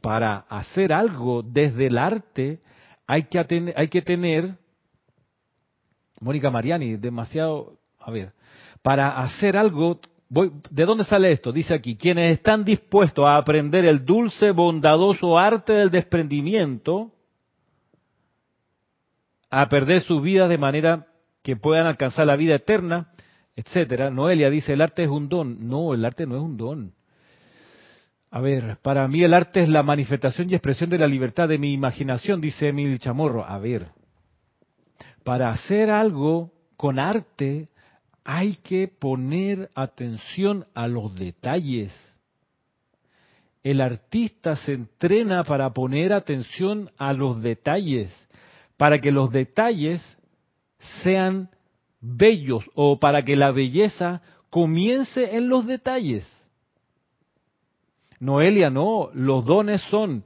[0.00, 2.60] para hacer algo desde el arte
[3.06, 4.56] hay que, hay que tener,
[6.20, 8.32] Mónica Mariani, demasiado, a ver,
[8.80, 11.52] para hacer algo, voy, ¿de dónde sale esto?
[11.52, 17.12] Dice aquí, quienes están dispuestos a aprender el dulce, bondadoso arte del desprendimiento,
[19.50, 21.06] a perder su vida de manera
[21.42, 23.11] que puedan alcanzar la vida eterna,
[23.56, 24.10] etcétera.
[24.10, 25.68] Noelia dice, el arte es un don.
[25.68, 26.94] No, el arte no es un don.
[28.30, 31.58] A ver, para mí el arte es la manifestación y expresión de la libertad de
[31.58, 33.44] mi imaginación, dice Emil Chamorro.
[33.44, 33.88] A ver,
[35.22, 37.68] para hacer algo con arte
[38.24, 41.92] hay que poner atención a los detalles.
[43.62, 48.12] El artista se entrena para poner atención a los detalles,
[48.76, 50.02] para que los detalles
[51.02, 51.50] sean
[52.02, 56.26] bellos o para que la belleza comience en los detalles.
[58.20, 60.24] Noelia, no, los dones son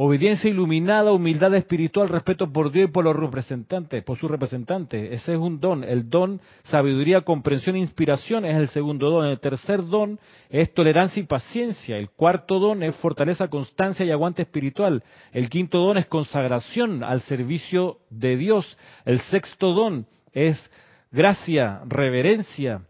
[0.00, 5.12] obediencia iluminada, humildad espiritual, respeto por Dios y por los representantes, por sus representantes.
[5.12, 5.82] Ese es un don.
[5.82, 9.26] El don, sabiduría, comprensión e inspiración es el segundo don.
[9.26, 11.96] El tercer don es tolerancia y paciencia.
[11.96, 15.02] El cuarto don es fortaleza, constancia y aguante espiritual.
[15.32, 18.78] El quinto don es consagración al servicio de Dios.
[19.04, 20.70] El sexto don es
[21.10, 22.82] gracia, reverencia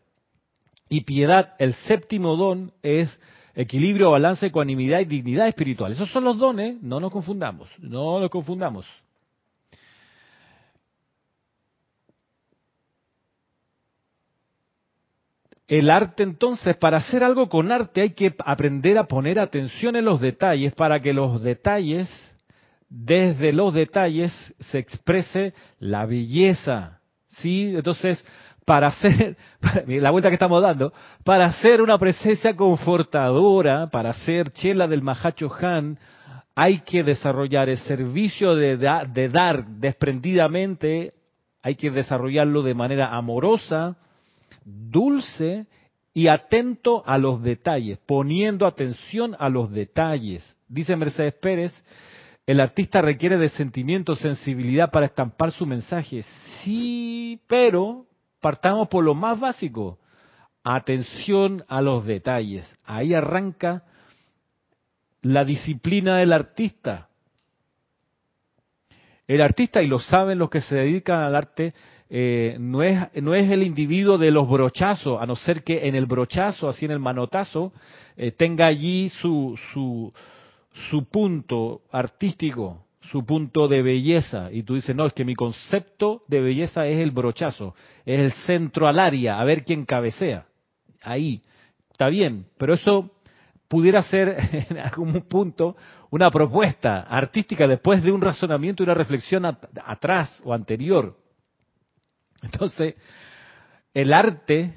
[0.88, 1.54] y piedad.
[1.58, 3.20] El séptimo don es
[3.54, 5.92] equilibrio, balance, ecuanimidad y dignidad espiritual.
[5.92, 8.86] Esos son los dones, no nos confundamos, no nos confundamos.
[15.68, 20.06] El arte entonces, para hacer algo con arte hay que aprender a poner atención en
[20.06, 22.08] los detalles para que los detalles,
[22.88, 26.97] desde los detalles, se exprese la belleza,
[27.40, 27.72] ¿sí?
[27.74, 28.24] Entonces,
[28.64, 29.36] para hacer,
[29.86, 30.92] la vuelta que estamos dando,
[31.24, 35.98] para hacer una presencia confortadora, para hacer chela del Mahacho Han,
[36.54, 41.14] hay que desarrollar el servicio de, de dar desprendidamente,
[41.62, 43.96] hay que desarrollarlo de manera amorosa,
[44.64, 45.66] dulce
[46.12, 50.44] y atento a los detalles, poniendo atención a los detalles.
[50.68, 51.72] Dice Mercedes Pérez,
[52.48, 56.24] el artista requiere de sentimiento, sensibilidad para estampar su mensaje.
[56.62, 58.06] Sí, pero
[58.40, 59.98] partamos por lo más básico.
[60.64, 62.66] Atención a los detalles.
[62.86, 63.82] Ahí arranca
[65.20, 67.10] la disciplina del artista.
[69.26, 71.74] El artista, y lo saben los que se dedican al arte,
[72.08, 75.94] eh, no, es, no es el individuo de los brochazos, a no ser que en
[75.94, 77.74] el brochazo, así en el manotazo,
[78.16, 80.10] eh, tenga allí su, su,
[80.90, 84.50] su punto artístico, su punto de belleza.
[84.52, 88.32] Y tú dices, no, es que mi concepto de belleza es el brochazo, es el
[88.46, 90.46] centro al área, a ver quién cabecea.
[91.02, 91.42] Ahí,
[91.90, 93.10] está bien, pero eso
[93.68, 94.36] pudiera ser
[94.70, 95.76] en algún punto
[96.10, 101.16] una propuesta artística después de un razonamiento y una reflexión atrás o anterior.
[102.42, 102.94] Entonces,
[103.92, 104.74] el arte,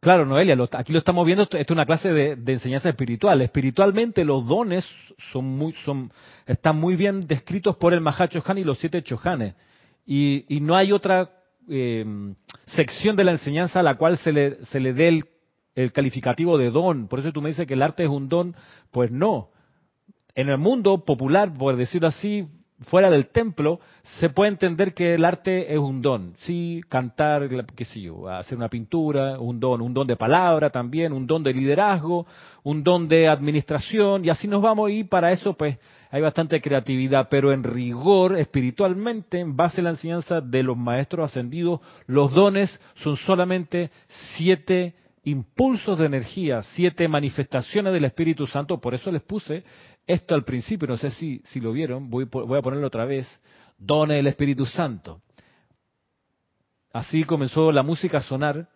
[0.00, 3.40] claro, Noelia, aquí lo estamos viendo, esto es una clase de, enseñanza espiritual.
[3.42, 4.86] Espiritualmente los dones
[5.32, 5.74] son muy,
[6.46, 9.54] están muy bien descritos por el Mahacho Han y los siete Chohanes.
[10.06, 11.30] Y, y no hay otra
[11.68, 12.04] eh,
[12.66, 15.24] sección de la enseñanza a la cual se le, se le dé el,
[15.74, 17.08] el calificativo de don.
[17.08, 18.54] Por eso tú me dices que el arte es un don.
[18.90, 19.50] Pues no.
[20.34, 22.46] En el mundo popular, por decirlo así,
[22.86, 23.80] fuera del templo,
[24.18, 26.34] se puede entender que el arte es un don.
[26.38, 31.12] Sí, cantar, qué sé yo, hacer una pintura, un don, un don de palabra también,
[31.12, 32.26] un don de liderazgo,
[32.62, 35.78] un don de administración, y así nos vamos, y para eso pues
[36.10, 41.30] hay bastante creatividad, pero en rigor, espiritualmente, en base a la enseñanza de los maestros
[41.30, 43.90] ascendidos, los dones son solamente
[44.36, 49.64] siete impulsos de energía, siete manifestaciones del Espíritu Santo, por eso les puse
[50.06, 53.28] esto al principio, no sé si, si lo vieron, voy, a ponerlo otra vez,
[53.78, 55.20] dones del Espíritu Santo.
[56.92, 58.68] Así comenzó la música a sonar,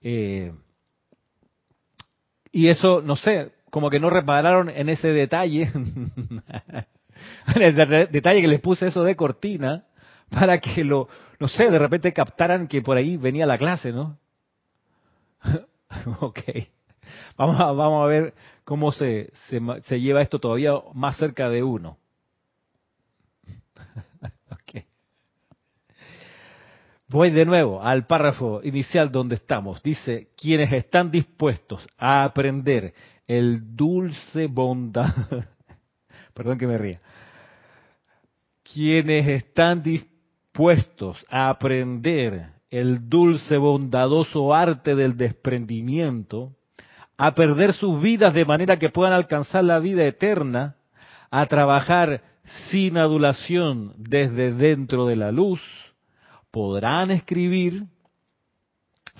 [0.00, 0.52] eh,
[2.52, 5.70] y eso, no sé, como que no repararon en ese detalle,
[7.54, 7.74] en el
[8.10, 9.84] detalle que les puse eso de cortina,
[10.30, 14.18] para que lo, no sé, de repente captaran que por ahí venía la clase, ¿no?
[16.20, 16.40] ok.
[17.36, 21.98] Vamos a, vamos a ver cómo se, se, lleva esto todavía más cerca de uno.
[27.08, 29.82] Voy de nuevo al párrafo inicial donde estamos.
[29.82, 32.94] Dice, quienes están dispuestos a aprender
[33.28, 35.14] el dulce bondad,
[36.34, 37.00] perdón que me ría,
[38.62, 46.52] quienes están dispuestos a aprender el dulce, bondadoso arte del desprendimiento,
[47.16, 50.76] a perder sus vidas de manera que puedan alcanzar la vida eterna,
[51.30, 52.22] a trabajar
[52.70, 55.60] sin adulación desde dentro de la luz,
[56.50, 57.84] podrán escribir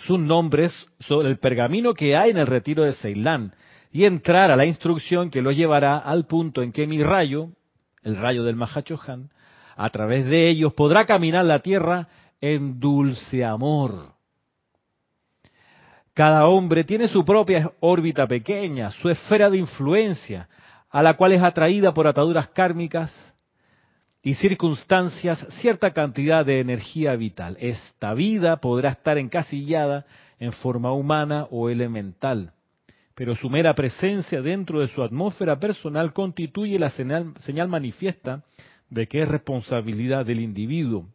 [0.07, 3.55] sus nombres sobre el pergamino que hay en el retiro de Ceilán
[3.93, 7.51] y entrar a la instrucción que los llevará al punto en que mi rayo,
[8.03, 9.31] el rayo del Mahachohan,
[9.77, 12.09] a través de ellos podrá caminar la tierra
[12.41, 14.13] en dulce amor.
[16.15, 20.49] Cada hombre tiene su propia órbita pequeña, su esfera de influencia,
[20.89, 23.13] a la cual es atraída por ataduras kármicas
[24.23, 27.57] y circunstancias cierta cantidad de energía vital.
[27.61, 30.07] Esta vida podrá estar encasillada
[30.39, 32.53] en forma humana o elemental,
[33.15, 38.45] pero su mera presencia dentro de su atmósfera personal constituye la señal, manifiesta
[38.89, 41.09] de que es responsabilidad del individuo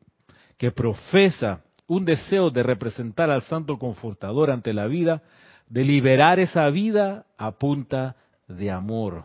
[0.60, 5.24] que profesa un deseo de representar al Santo Confortador ante la vida,
[5.68, 8.18] de liberar esa vida a punta
[8.48, 9.24] de amor.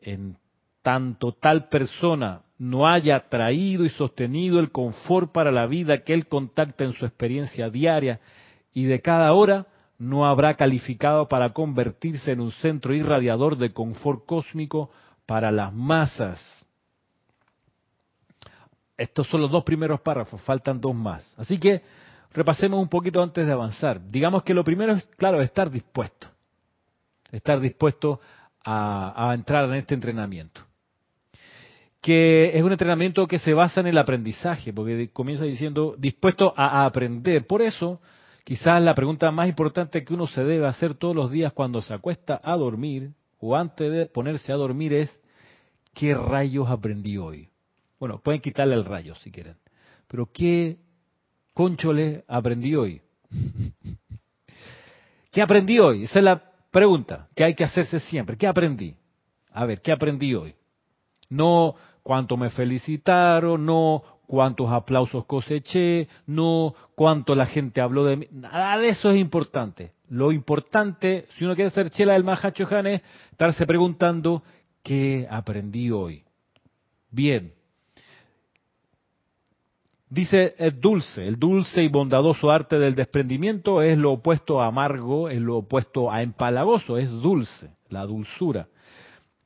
[0.00, 0.36] En
[0.82, 6.26] tanto tal persona no haya traído y sostenido el confort para la vida que él
[6.26, 8.20] contacta en su experiencia diaria
[8.74, 9.66] y de cada hora,
[9.98, 14.90] no habrá calificado para convertirse en un centro irradiador de confort cósmico
[15.26, 16.40] para las masas.
[18.96, 21.34] Estos son los dos primeros párrafos, faltan dos más.
[21.38, 21.82] Así que
[22.32, 24.00] repasemos un poquito antes de avanzar.
[24.10, 26.28] Digamos que lo primero es, claro, estar dispuesto.
[27.30, 28.20] Estar dispuesto
[28.64, 30.60] a, entrar en este entrenamiento.
[32.00, 36.82] Que es un entrenamiento que se basa en el aprendizaje, porque comienza diciendo dispuesto a,
[36.82, 37.46] a aprender.
[37.46, 38.00] Por eso,
[38.44, 41.94] quizás la pregunta más importante que uno se debe hacer todos los días cuando se
[41.94, 45.18] acuesta a dormir o antes de ponerse a dormir es,
[45.94, 47.51] ¿qué rayos aprendí hoy?
[48.02, 49.54] Bueno, pueden quitarle el rayo si quieren.
[50.08, 50.76] Pero ¿qué
[51.54, 53.00] conchole aprendí hoy?
[55.30, 56.02] ¿Qué aprendí hoy?
[56.02, 58.36] Esa es la pregunta que hay que hacerse siempre.
[58.36, 58.96] ¿Qué aprendí?
[59.52, 60.52] A ver, ¿qué aprendí hoy?
[61.28, 68.26] No cuánto me felicitaron, no cuántos aplausos coseché, no cuánto la gente habló de mí.
[68.32, 69.92] Nada de eso es importante.
[70.08, 73.00] Lo importante, si uno quiere ser chela del Mahacho es
[73.30, 74.42] estarse preguntando,
[74.82, 76.24] ¿qué aprendí hoy?
[77.08, 77.61] Bien,
[80.12, 85.30] Dice el dulce, el dulce y bondadoso arte del desprendimiento es lo opuesto a amargo,
[85.30, 88.66] es lo opuesto a empalagoso, es dulce, la dulzura.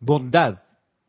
[0.01, 0.59] Bondad,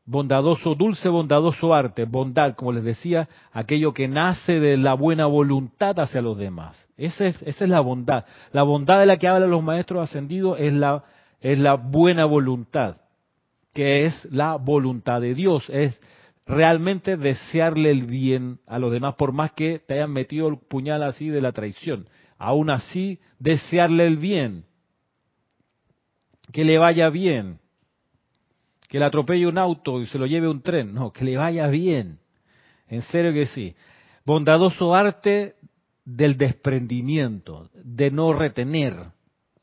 [0.05, 5.99] bondadoso, dulce, bondadoso arte, bondad, como les decía, aquello que nace de la buena voluntad
[5.99, 6.78] hacia los demás.
[6.95, 8.26] Esa es, esa es la bondad.
[8.51, 11.03] La bondad de la que hablan los maestros ascendidos es la,
[11.41, 12.97] es la buena voluntad,
[13.74, 15.99] que es la voluntad de Dios, es
[16.48, 21.04] realmente desearle el bien a los demás, por más que te hayan metido el puñal
[21.04, 22.08] así de la traición.
[22.38, 24.66] Aún así, desearle el bien,
[26.52, 27.60] que le vaya bien
[28.88, 31.68] que le atropelle un auto y se lo lleve un tren, no, que le vaya
[31.68, 32.20] bien.
[32.88, 33.76] En serio que sí.
[34.26, 35.56] Bondadoso arte
[36.06, 38.95] del desprendimiento, de no retener,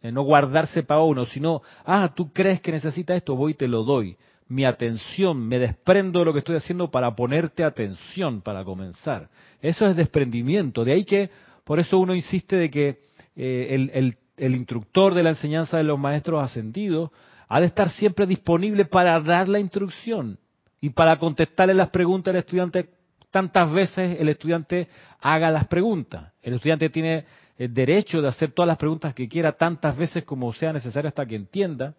[0.02, 3.68] de no guardarse para uno, sino, ah, tú crees que necesitas esto, voy y te
[3.68, 4.16] lo doy.
[4.48, 9.28] Mi atención, me desprendo de lo que estoy haciendo para ponerte atención para comenzar.
[9.60, 10.84] Eso es desprendimiento.
[10.84, 11.30] De ahí que,
[11.64, 12.98] por eso uno insiste de que
[13.36, 17.10] eh, el, el, instructor de la enseñanza de los maestros ascendidos
[17.48, 20.38] ha de estar siempre disponible para dar la instrucción
[20.80, 22.90] y para contestarle las preguntas al estudiante
[23.34, 24.86] tantas veces el estudiante
[25.20, 26.32] haga las preguntas.
[26.40, 27.24] El estudiante tiene
[27.56, 31.26] el derecho de hacer todas las preguntas que quiera tantas veces como sea necesario hasta
[31.26, 31.94] que entienda.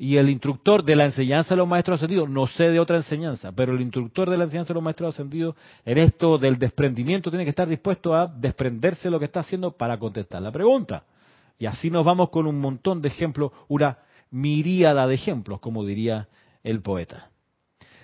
[0.00, 3.50] Y el instructor de la enseñanza de los maestros ascendidos, no sé de otra enseñanza,
[3.50, 7.44] pero el instructor de la enseñanza de los maestros ascendidos, en esto del desprendimiento, tiene
[7.44, 11.02] que estar dispuesto a desprenderse de lo que está haciendo para contestar la pregunta.
[11.58, 13.98] Y así nos vamos con un montón de ejemplos, una
[14.30, 16.28] miríada de ejemplos, como diría
[16.62, 17.30] el poeta.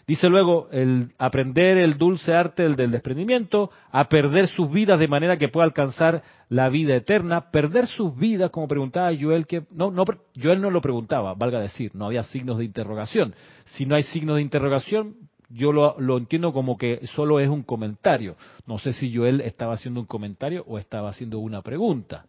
[0.07, 5.39] Dice luego, el aprender el dulce arte del, desprendimiento, a perder sus vidas de manera
[5.39, 7.51] que pueda alcanzar la vida eterna.
[7.51, 10.05] Perder sus vidas, como preguntaba Joel, que no, no,
[10.41, 13.35] Joel no lo preguntaba, valga decir, no había signos de interrogación.
[13.65, 15.17] Si no hay signos de interrogación,
[15.49, 18.37] yo lo, lo entiendo como que solo es un comentario.
[18.67, 22.27] No sé si Joel estaba haciendo un comentario o estaba haciendo una pregunta.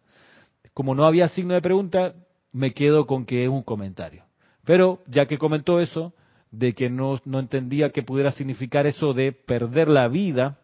[0.72, 2.14] Como no había signo de pregunta,
[2.52, 4.24] me quedo con que es un comentario.
[4.64, 6.14] Pero ya que comentó eso,
[6.58, 10.58] de que no, no entendía que pudiera significar eso de perder la vida,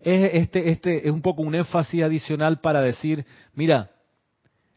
[0.00, 3.90] es, este, este es un poco un énfasis adicional para decir, mira,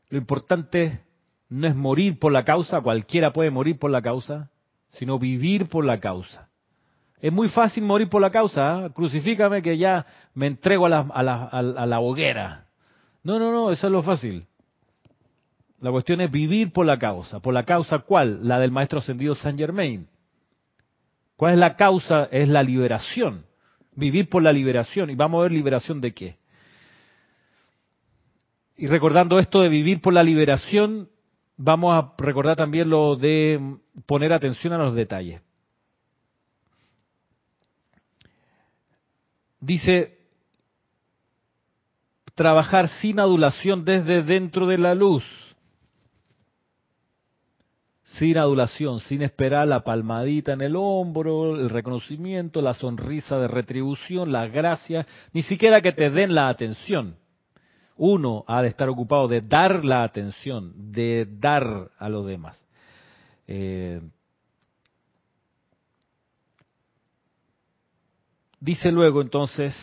[0.10, 1.02] lo importante
[1.50, 4.50] no es morir por la causa, cualquiera puede morir por la causa,
[4.91, 6.50] sino vivir por la causa.
[7.22, 8.89] Es muy fácil morir por la causa, ¿eh?
[8.93, 12.66] crucifícame que ya me entrego a la, a, la, a la hoguera.
[13.24, 14.46] No, no, no, eso es lo fácil.
[15.86, 17.40] La cuestión es vivir por la causa.
[17.40, 18.40] ¿Por la causa cuál?
[18.42, 20.08] La del maestro ascendido Saint Germain.
[21.36, 22.24] ¿Cuál es la causa?
[22.32, 23.46] Es la liberación.
[23.94, 25.12] Vivir por la liberación.
[25.12, 26.38] ¿Y vamos a ver liberación de qué?
[28.78, 31.08] Y recordando esto de vivir por la liberación,
[31.56, 33.78] vamos a recordar también lo de
[34.08, 35.40] poner atención a los detalles.
[39.60, 40.18] Dice,
[42.34, 45.24] trabajar sin adulación desde dentro de la luz
[48.06, 54.32] sin adulación, sin esperar la palmadita en el hombro, el reconocimiento, la sonrisa de retribución,
[54.32, 57.18] la gracia, ni siquiera que te den la atención.
[57.97, 62.64] Uno ha de estar ocupado de dar la atención, de dar a los demás.
[63.47, 64.01] Eh,
[68.60, 69.76] dice luego entonces,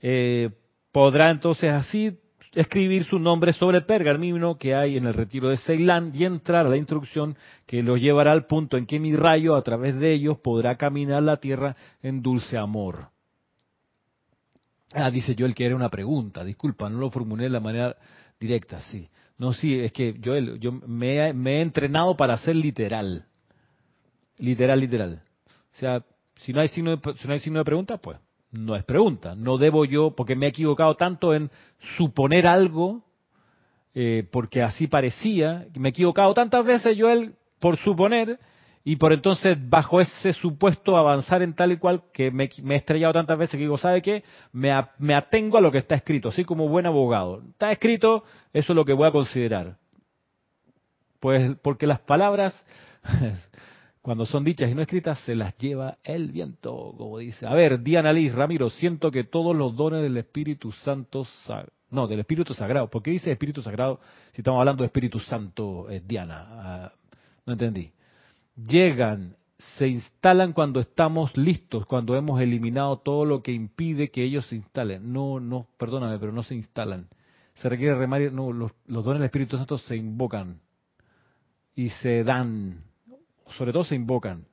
[0.00, 0.50] eh,
[0.92, 2.16] podrá entonces así
[2.60, 6.66] escribir su nombre sobre el pergamino que hay en el retiro de Ceilán y entrar
[6.66, 7.36] a la instrucción
[7.66, 11.22] que lo llevará al punto en que mi rayo a través de ellos podrá caminar
[11.22, 13.10] la tierra en dulce amor.
[14.92, 17.96] Ah, dice yo el que era una pregunta, disculpa, no lo formulé de la manera
[18.40, 19.08] directa, sí.
[19.36, 23.24] No, sí, es que yo, yo me, me he entrenado para ser literal.
[24.38, 25.22] Literal, literal.
[25.74, 26.04] O sea,
[26.38, 28.18] si no hay signo de, si no hay signo de pregunta, pues
[28.50, 29.34] no es pregunta.
[29.34, 31.50] No debo yo, porque me he equivocado tanto en
[31.96, 33.04] suponer algo,
[33.94, 38.38] eh, porque así parecía, me he equivocado tantas veces yo él por suponer,
[38.84, 43.12] y por entonces bajo ese supuesto avanzar en tal y cual que me, he estrellado
[43.12, 44.24] tantas veces que digo, ¿sabe qué?
[44.52, 47.42] Me, me atengo a lo que está escrito, así como buen abogado.
[47.50, 49.76] Está escrito, eso es lo que voy a considerar.
[51.20, 52.64] Pues porque las palabras
[54.02, 57.46] cuando son dichas y no escritas, se las lleva el viento, como dice.
[57.46, 61.26] A ver, Diana Liz, Ramiro, siento que todos los dones del Espíritu Santo,
[61.90, 64.00] no, del Espíritu Sagrado, ¿por qué dice Espíritu Sagrado
[64.32, 66.46] si estamos hablando de Espíritu Santo, eh, Diana?
[66.48, 66.92] Ah,
[67.44, 67.92] no entendí.
[68.56, 69.36] Llegan,
[69.76, 74.56] se instalan cuando estamos listos, cuando hemos eliminado todo lo que impide que ellos se
[74.56, 75.12] instalen.
[75.12, 77.08] No, no, perdóname, pero no se instalan.
[77.54, 80.60] Se requiere remar, no, los, los dones del Espíritu Santo se invocan
[81.74, 82.87] y se dan
[83.56, 84.46] sobre todo se invocan.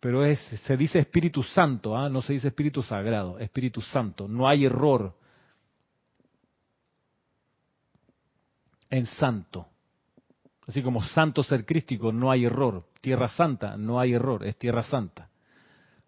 [0.00, 2.08] Pero es, se dice Espíritu Santo, ¿ah?
[2.08, 4.26] no se dice Espíritu Sagrado, Espíritu Santo.
[4.26, 5.14] No hay error
[8.90, 9.68] en santo.
[10.66, 12.84] Así como santo ser crístico, no hay error.
[13.00, 15.28] Tierra Santa, no hay error, es Tierra Santa.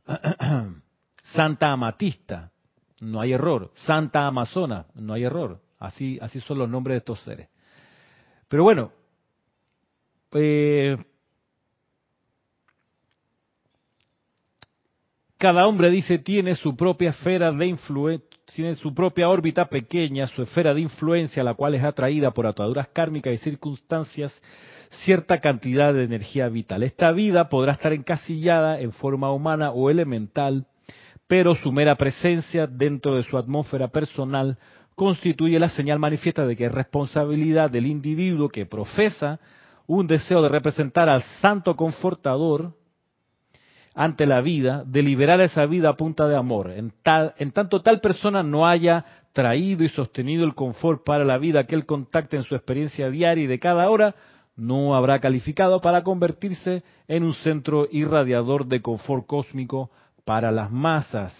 [1.23, 2.53] Santa Amatista,
[3.01, 3.73] no hay error.
[3.75, 5.61] Santa Amazona, no hay error.
[5.79, 7.49] Así, así son los nombres de estos seres.
[8.49, 8.93] Pero bueno,
[10.33, 10.97] eh,
[15.45, 20.41] cada hombre dice tiene su propia esfera de influencia, tiene su propia órbita pequeña, su
[20.41, 24.33] esfera de influencia, la cual es atraída por ataduras kármicas y circunstancias
[25.05, 26.83] cierta cantidad de energía vital.
[26.83, 30.65] Esta vida podrá estar encasillada en forma humana o elemental,
[31.27, 34.57] pero su mera presencia dentro de su atmósfera personal
[34.95, 39.41] constituye la señal manifiesta de que es responsabilidad del individuo que profesa
[39.87, 42.73] un deseo de representar al santo confortador
[43.95, 46.71] ante la vida, de liberar esa vida a punta de amor.
[46.73, 51.39] En, tal, en tanto tal persona no haya traído y sostenido el confort para la
[51.39, 54.15] vida que él contacte en su experiencia diaria y de cada hora,
[54.57, 59.91] no habrá calificado para convertirse en un centro irradiador de confort cósmico
[60.25, 61.35] para las masas.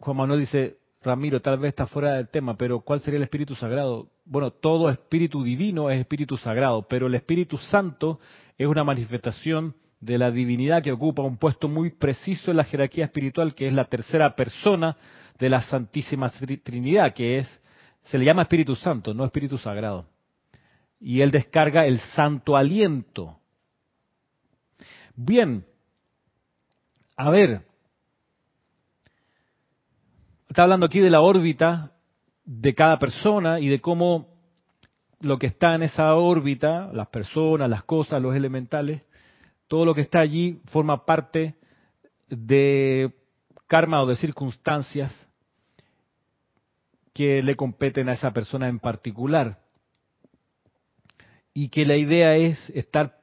[0.00, 3.54] Juan Manuel dice, Ramiro, tal vez está fuera del tema, pero ¿cuál sería el Espíritu
[3.54, 4.08] Sagrado?
[4.26, 8.20] Bueno, todo espíritu divino es espíritu sagrado, pero el Espíritu Santo
[8.58, 13.06] es una manifestación de la divinidad que ocupa un puesto muy preciso en la jerarquía
[13.06, 14.96] espiritual, que es la tercera persona
[15.38, 16.30] de la Santísima
[16.62, 17.60] Trinidad, que es,
[18.02, 20.06] se le llama Espíritu Santo, no Espíritu Sagrado.
[21.00, 23.38] Y él descarga el santo aliento.
[25.16, 25.64] Bien,
[27.16, 27.62] a ver,
[30.60, 31.92] está hablando aquí de la órbita
[32.44, 34.28] de cada persona y de cómo
[35.20, 39.00] lo que está en esa órbita, las personas, las cosas, los elementales,
[39.68, 41.54] todo lo que está allí forma parte
[42.28, 43.10] de
[43.68, 45.10] karma o de circunstancias
[47.14, 49.60] que le competen a esa persona en particular.
[51.54, 53.18] Y que la idea es estar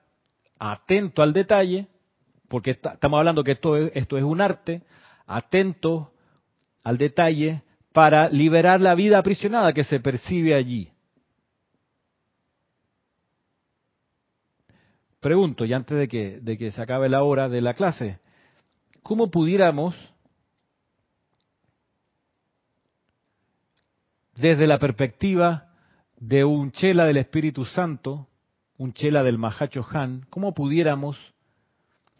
[0.57, 1.85] atento al detalle,
[2.47, 4.81] porque estamos hablando que esto es, esto es un arte,
[5.27, 6.13] atento
[6.87, 10.89] al detalle para liberar la vida aprisionada que se percibe allí.
[15.19, 18.21] Pregunto, y antes de que, de que se acabe la hora de la clase,
[19.03, 19.97] ¿cómo pudiéramos,
[24.37, 25.73] desde la perspectiva
[26.15, 28.29] de un chela del Espíritu Santo,
[28.77, 31.17] un chela del Mahacho Han, cómo pudiéramos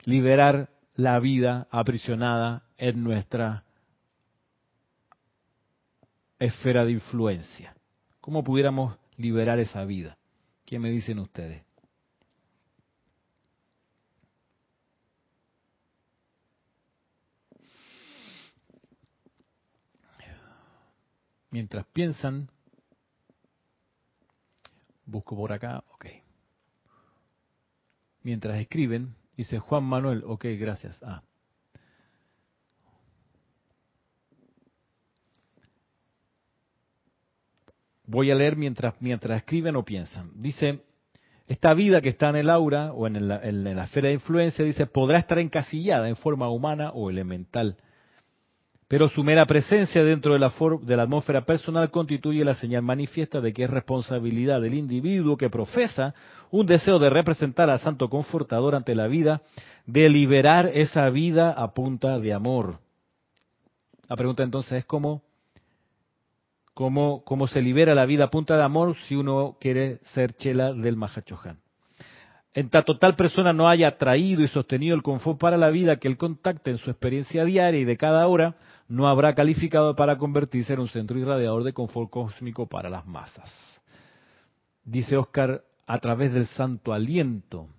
[0.04, 3.64] liberar la vida aprisionada en nuestra
[6.40, 7.76] esfera de influencia.
[8.22, 10.18] ¿Cómo pudiéramos liberar esa vida?
[10.66, 11.64] ¿Qué me dicen ustedes?
[21.50, 22.52] Mientras piensan,
[25.06, 26.06] busco por acá, ok.
[28.22, 31.02] Mientras escriben, dice Juan Manuel, ok, gracias.
[31.02, 31.24] Ah,
[38.08, 40.32] Voy a leer mientras, mientras escriben o piensan.
[40.36, 40.82] Dice,
[41.46, 45.20] esta vida que está en el aura o en, la, esfera de influencia, dice, podrá
[45.20, 47.76] estar encasillada en forma humana o elemental.
[48.88, 53.42] Pero su mera presencia dentro de la, de la, atmósfera personal constituye la señal manifiesta
[53.42, 56.16] de que es responsabilidad del individuo que profesa
[56.50, 59.42] un deseo de representar al Santo Confortador ante la vida,
[59.86, 62.80] de liberar esa vida a punta de amor.
[64.08, 65.27] La pregunta entonces es cómo
[66.78, 70.96] cómo, se libera la vida a punta de amor si uno quiere ser chela del
[70.96, 71.58] Mahachohan.
[72.54, 76.08] En tanto tal persona no haya traído y sostenido el confort para la vida que
[76.08, 78.58] él contacte en su experiencia diaria y de cada hora,
[78.88, 83.52] no habrá calificado para convertirse en un centro irradiador de confort cósmico para las masas.
[84.84, 87.70] Dice Oscar, a través del santo aliento.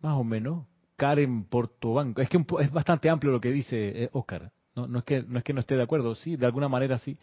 [0.00, 0.66] Más o menos.
[0.96, 2.22] Karen Portobanco.
[2.22, 4.50] Es que es bastante amplio lo que dice Oscar.
[4.76, 6.98] No, no, es que, no es que no esté de acuerdo, sí, de alguna manera
[6.98, 7.16] sí.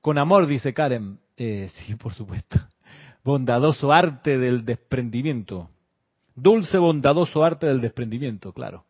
[0.00, 1.18] Con amor, dice Karen.
[1.36, 2.58] Eh, sí, por supuesto.
[3.24, 5.68] Bondadoso arte del desprendimiento.
[6.34, 8.84] Dulce, bondadoso arte del desprendimiento, claro.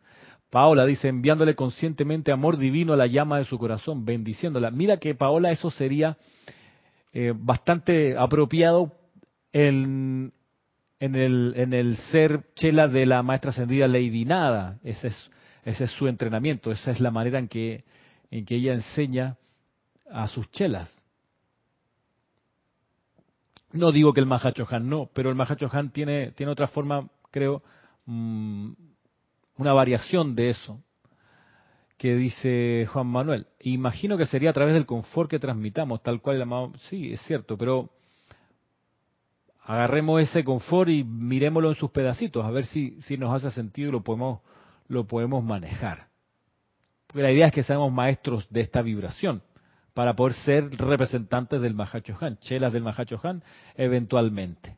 [0.50, 4.70] Paola dice, enviándole conscientemente amor divino a la llama de su corazón, bendiciéndola.
[4.70, 6.18] Mira que Paola eso sería
[7.14, 8.92] eh, bastante apropiado
[9.52, 10.32] en,
[11.00, 14.78] en, el, en el ser chela de la maestra ascendida Lady Nada.
[14.84, 15.30] Ese es,
[15.64, 17.84] ese es su entrenamiento, esa es la manera en que
[18.33, 19.37] en que ella enseña
[20.11, 20.91] a sus chelas.
[23.72, 27.62] No digo que el Mahachohan no, pero el Mahachohan tiene, tiene otra forma, creo,
[28.07, 28.72] mm,
[29.59, 30.83] una variación de eso,
[31.99, 36.37] que dice Juan Manuel, imagino que sería a través del confort que transmitamos, tal cual
[36.37, 36.72] el amado.
[36.89, 37.91] Sí, es cierto, pero
[39.62, 43.91] agarremos ese confort y miremoslo en sus pedacitos, a ver si, si nos hace sentido
[43.91, 44.41] y lo podemos,
[44.89, 46.11] lo podemos manejar.
[47.14, 49.42] La idea es que seamos maestros de esta vibración
[49.94, 53.42] para poder ser representantes del Mahacho Han, chelas del Mahacho Han,
[53.76, 54.76] eventualmente.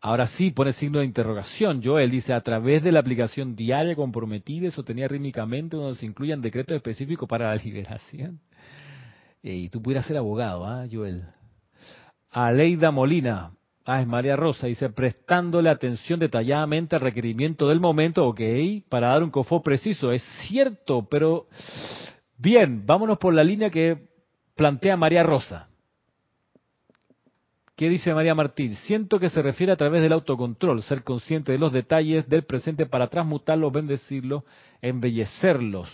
[0.00, 1.82] Ahora sí, pone signo de interrogación.
[1.82, 6.40] Joel dice, a través de la aplicación diaria comprometida y sostenida rítmicamente, donde se incluyan
[6.40, 8.40] decretos específicos para la liberación.
[9.42, 11.24] Y tú pudieras ser abogado, ¿ah, Joel?
[12.30, 13.52] Aleida Molina,
[13.88, 18.40] Ah, es María Rosa, dice, prestándole atención detalladamente al requerimiento del momento, ok,
[18.88, 20.10] para dar un confort preciso.
[20.10, 21.46] Es cierto, pero
[22.36, 24.08] bien, vámonos por la línea que
[24.56, 25.68] plantea María Rosa.
[27.76, 28.74] ¿Qué dice María Martín?
[28.74, 32.86] Siento que se refiere a través del autocontrol, ser consciente de los detalles del presente
[32.86, 34.42] para transmutarlos, bendecirlos,
[34.82, 35.88] embellecerlos.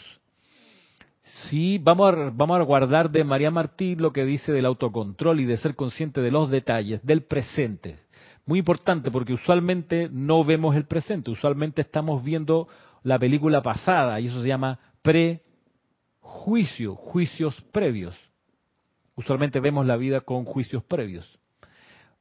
[1.23, 5.45] Sí, vamos a, vamos a guardar de María Martín lo que dice del autocontrol y
[5.45, 7.97] de ser consciente de los detalles, del presente.
[8.45, 12.67] Muy importante porque usualmente no vemos el presente, usualmente estamos viendo
[13.05, 18.19] la película pasada y eso se llama prejuicio, juicios previos.
[19.15, 21.39] Usualmente vemos la vida con juicios previos.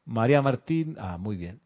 [0.05, 1.59] María Martín, ah, muy bien.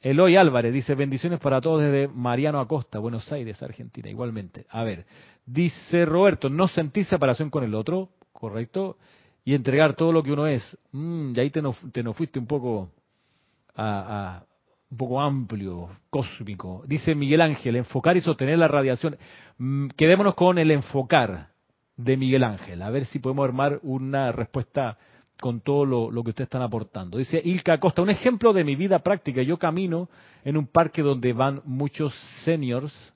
[0.00, 4.64] Eloy Álvarez dice bendiciones para todos desde Mariano Acosta, Buenos Aires, Argentina, igualmente.
[4.70, 5.04] A ver,
[5.44, 8.96] dice Roberto, no sentir separación con el otro, correcto,
[9.44, 10.78] y entregar todo lo que uno es.
[10.92, 12.90] Mm, y ahí te nos, te fuiste un poco
[13.74, 14.44] a,
[14.88, 16.84] un poco amplio, cósmico.
[16.86, 19.18] Dice Miguel Ángel, enfocar y sostener la radiación.
[19.58, 21.48] Mm, quedémonos con el enfocar
[21.96, 24.96] de Miguel Ángel, a ver si podemos armar una respuesta
[25.40, 27.18] con todo lo, que ustedes están aportando.
[27.18, 29.42] Dice Ilka Costa, un ejemplo de mi vida práctica.
[29.42, 30.08] Yo camino
[30.44, 32.14] en un parque donde van muchos
[32.44, 33.14] seniors,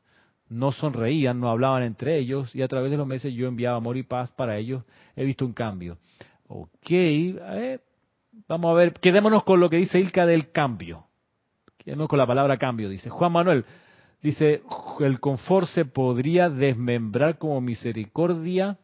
[0.49, 3.97] no sonreían, no hablaban entre ellos, y a través de los meses yo enviaba amor
[3.97, 4.85] y paz para ellos.
[5.17, 5.99] He visto un cambio.
[6.47, 7.81] Ok, eh,
[8.47, 11.07] vamos a ver, quedémonos con lo que dice Ilka del cambio.
[11.79, 13.11] Quedémonos con la palabra cambio, dice.
[13.11, 13.65] Juan Manuel,
[14.23, 14.63] dice,
[15.01, 18.79] el confort se podría desmembrar como misericordia,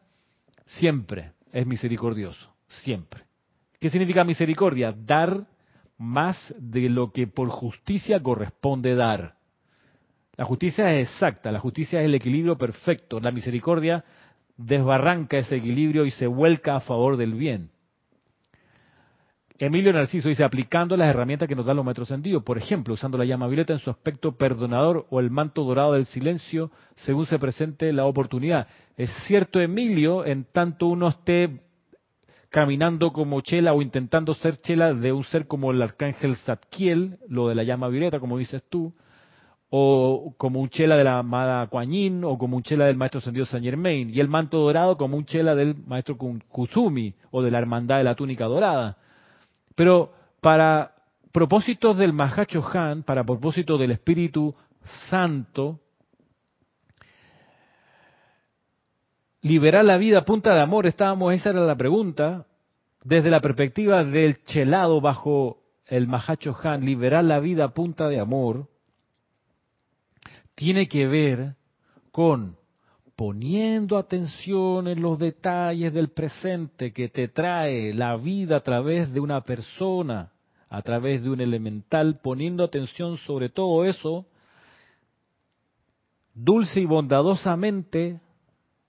[0.65, 3.28] siempre es misericordioso, siempre.
[3.79, 4.93] ¿Qué significa misericordia?
[4.93, 5.45] Dar
[5.97, 9.35] más de lo que por justicia corresponde dar.
[10.35, 13.19] La justicia es exacta, la justicia es el equilibrio perfecto.
[13.19, 14.03] La misericordia
[14.57, 17.71] desbarranca ese equilibrio y se vuelca a favor del bien.
[19.57, 23.17] Emilio Narciso dice, aplicando las herramientas que nos dan los maestros sentidos, por ejemplo, usando
[23.17, 27.37] la llama violeta en su aspecto perdonador o el manto dorado del silencio, según se
[27.37, 28.67] presente la oportunidad.
[28.95, 31.59] Es cierto, Emilio, en tanto uno esté
[32.49, 37.47] caminando como chela o intentando ser chela de un ser como el arcángel Zadkiel, lo
[37.47, 38.93] de la llama violeta, como dices tú,
[39.69, 43.45] o como un chela de la amada Kuan o como un chela del maestro ascendido
[43.45, 47.59] Saint Germain, y el manto dorado como un chela del maestro Kusumi, o de la
[47.59, 48.97] hermandad de la túnica dorada.
[49.75, 50.95] Pero para
[51.31, 54.55] propósitos del Mahacho Han, para propósito del Espíritu
[55.09, 55.79] Santo,
[59.41, 62.45] liberar la vida a punta de amor, estábamos, esa era la pregunta,
[63.03, 68.19] desde la perspectiva del chelado bajo el Mahacho Han, liberar la vida a punta de
[68.19, 68.67] amor,
[70.55, 71.55] tiene que ver
[72.11, 72.57] con
[73.15, 79.19] poniendo atención en los detalles del presente que te trae la vida a través de
[79.19, 80.31] una persona,
[80.69, 84.25] a través de un elemental, poniendo atención sobre todo eso,
[86.33, 88.21] dulce y bondadosamente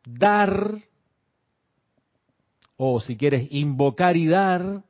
[0.04, 0.78] dar,
[2.76, 4.82] o si quieres, invocar y dar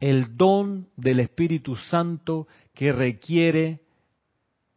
[0.00, 3.80] el don del Espíritu Santo que requiere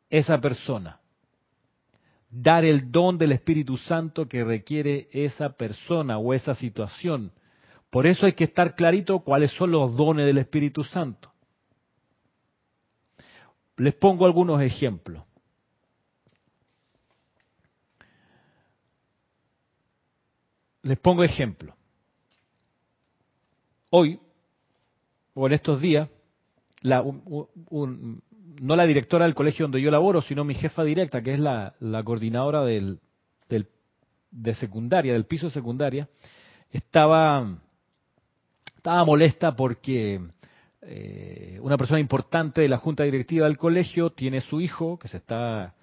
[0.09, 0.99] esa persona.
[2.29, 7.31] Dar el don del Espíritu Santo que requiere esa persona o esa situación.
[7.89, 11.31] Por eso hay que estar clarito cuáles son los dones del Espíritu Santo.
[13.77, 15.23] Les pongo algunos ejemplos.
[20.84, 21.75] Les pongo ejemplo.
[23.91, 24.19] Hoy,
[25.34, 26.09] o en estos días,
[26.84, 31.75] no la directora del colegio donde yo laboro, sino mi jefa directa, que es la,
[32.03, 32.99] coordinadora del,
[34.32, 36.07] de secundaria, del piso secundaria,
[36.71, 37.59] estaba,
[38.77, 40.21] estaba molesta porque
[40.82, 45.17] eh, una persona importante de la junta directiva del colegio tiene su hijo, que se
[45.17, 45.75] está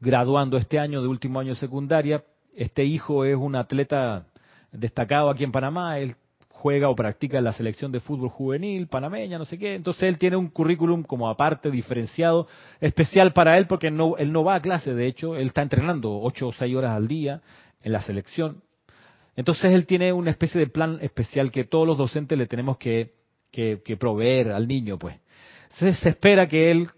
[0.00, 2.24] graduando este año de último año de secundaria,
[2.56, 4.26] este hijo es un atleta
[4.72, 6.16] destacado aquí en Panamá, él
[6.48, 10.18] juega o practica en la selección de fútbol juvenil panameña, no sé qué, entonces él
[10.18, 12.48] tiene un currículum como aparte, diferenciado,
[12.80, 16.18] especial para él porque no, él no va a clase, de hecho, él está entrenando
[16.20, 17.42] ocho o seis horas al día,
[17.82, 18.62] en la selección.
[19.36, 23.12] Entonces él tiene una especie de plan especial que todos los docentes le tenemos que,
[23.52, 25.16] que, que proveer al niño, pues.
[25.68, 26.88] Se espera que él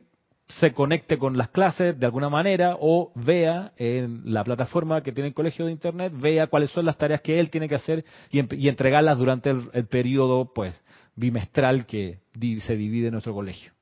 [0.49, 5.29] se conecte con las clases de alguna manera o vea en la plataforma que tiene
[5.29, 8.69] el colegio de internet, vea cuáles son las tareas que él tiene que hacer y,
[8.69, 10.81] entregarlas durante el, periodo pues
[11.17, 12.21] bimestral que
[12.61, 13.73] se divide en nuestro colegio.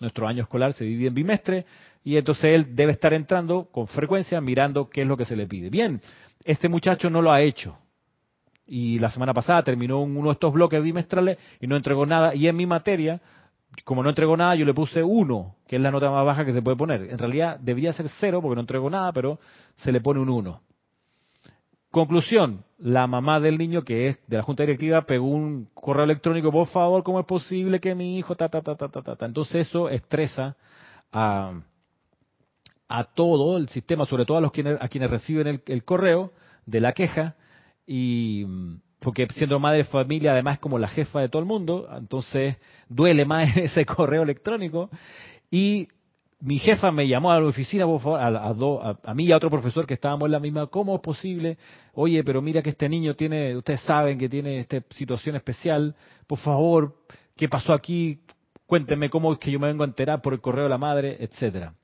[0.00, 1.66] Nuestro año escolar se divide en bimestre
[2.02, 5.46] y entonces él debe estar entrando con frecuencia mirando qué es lo que se le
[5.46, 5.70] pide.
[5.70, 6.00] Bien,
[6.44, 7.78] este muchacho no lo ha hecho.
[8.66, 12.34] Y la semana pasada terminó uno de estos bloques bimestrales y no entregó nada.
[12.34, 13.20] Y en mi materia
[13.84, 16.52] como no entregó nada, yo le puse uno, que es la nota más baja que
[16.52, 17.02] se puede poner.
[17.10, 19.38] En realidad debía ser cero porque no entregó nada, pero
[19.78, 20.62] se le pone un uno.
[21.90, 26.52] Conclusión, la mamá del niño, que es de la junta directiva, pegó un correo electrónico,
[26.52, 29.26] por favor, ¿cómo es posible que mi hijo, ta, ta, ta, ta, ta, ta?
[29.26, 30.56] Entonces eso estresa
[31.10, 31.60] a,
[32.88, 36.32] a todo el sistema, sobre todo a, los quienes, a quienes reciben el correo
[36.66, 37.36] de la queja,
[37.86, 38.44] y
[39.00, 42.56] porque siendo madre de familia además es como la jefa de todo el mundo, entonces
[42.88, 44.90] duele más ese correo electrónico.
[45.50, 45.88] Y
[46.40, 48.54] mi jefa me llamó a la oficina, por favor, a,
[49.04, 51.58] a, mí y a otro profesor que estábamos en la misma, ¿cómo es posible?
[51.94, 55.96] Oye, pero mira que este niño tiene, ustedes saben que tiene esta situación especial,
[56.26, 56.94] por favor,
[57.36, 58.20] ¿qué pasó aquí?
[58.66, 61.16] Cuéntenme cómo es que yo me vengo a enterar por el correo de la madre,
[61.18, 61.74] etcétera.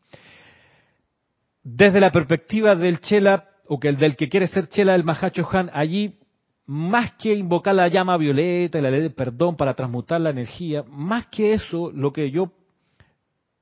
[1.63, 5.49] Desde la perspectiva del Chela, o que el del que quiere ser Chela, el Mahacho
[5.51, 6.19] Han, allí
[6.67, 10.83] más que invocar la llama violeta y la ley de perdón para transmutar la energía,
[10.89, 12.53] más que eso, lo que yo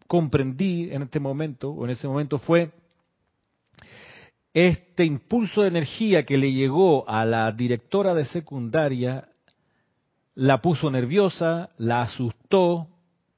[0.07, 2.71] comprendí en este momento, o en ese momento, fue
[4.55, 9.29] este impulso de energía que le llegó a la directora de secundaria,
[10.35, 12.89] la puso nerviosa, la asustó,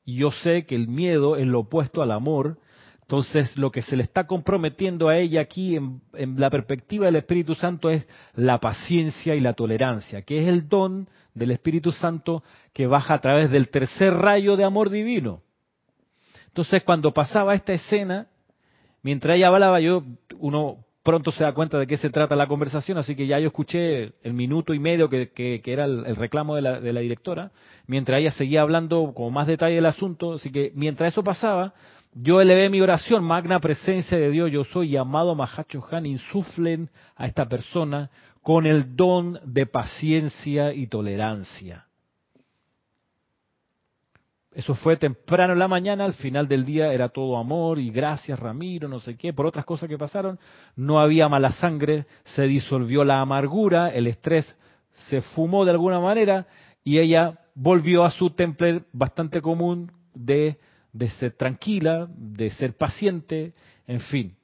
[0.04, 2.58] y yo sé que el miedo es lo opuesto al amor,
[3.14, 6.00] entonces, lo que se le está comprometiendo a ella aquí en,
[6.36, 11.08] la perspectiva del Espíritu Santo es la paciencia y la tolerancia, que es el don
[11.32, 12.42] del Espíritu Santo
[12.72, 15.42] que baja a través del tercer rayo de amor divino.
[16.48, 18.26] Entonces, cuando pasaba esta escena,
[19.02, 20.02] mientras ella hablaba, yo,
[20.38, 23.46] uno pronto se da cuenta de qué se trata la conversación, así que ya yo
[23.46, 27.52] escuché el minuto y medio que, era el, reclamo de la, de la, directora,
[27.86, 31.74] mientras ella seguía hablando con más detalle del asunto, así que mientras eso pasaba,
[32.14, 37.26] yo elevé mi oración, magna presencia de Dios, yo soy llamado Mahacho Han, insuflen a
[37.26, 38.10] esta persona
[38.40, 41.86] con el don de paciencia y tolerancia.
[44.52, 48.38] Eso fue temprano en la mañana, al final del día era todo amor y gracias
[48.38, 50.38] Ramiro, no sé qué, por otras cosas que pasaron,
[50.76, 54.56] no había mala sangre, se disolvió la amargura, el estrés
[55.08, 56.46] se fumó de alguna manera
[56.84, 60.58] y ella volvió a su temple bastante común de
[60.94, 63.52] de ser tranquila, de ser paciente,
[63.86, 64.36] en fin.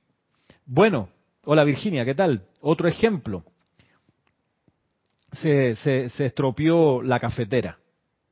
[0.67, 1.09] Bueno,
[1.45, 2.43] hola Virginia, ¿qué tal?
[2.61, 3.45] Otro ejemplo.
[5.33, 7.79] Se, se, estropeó la cafetera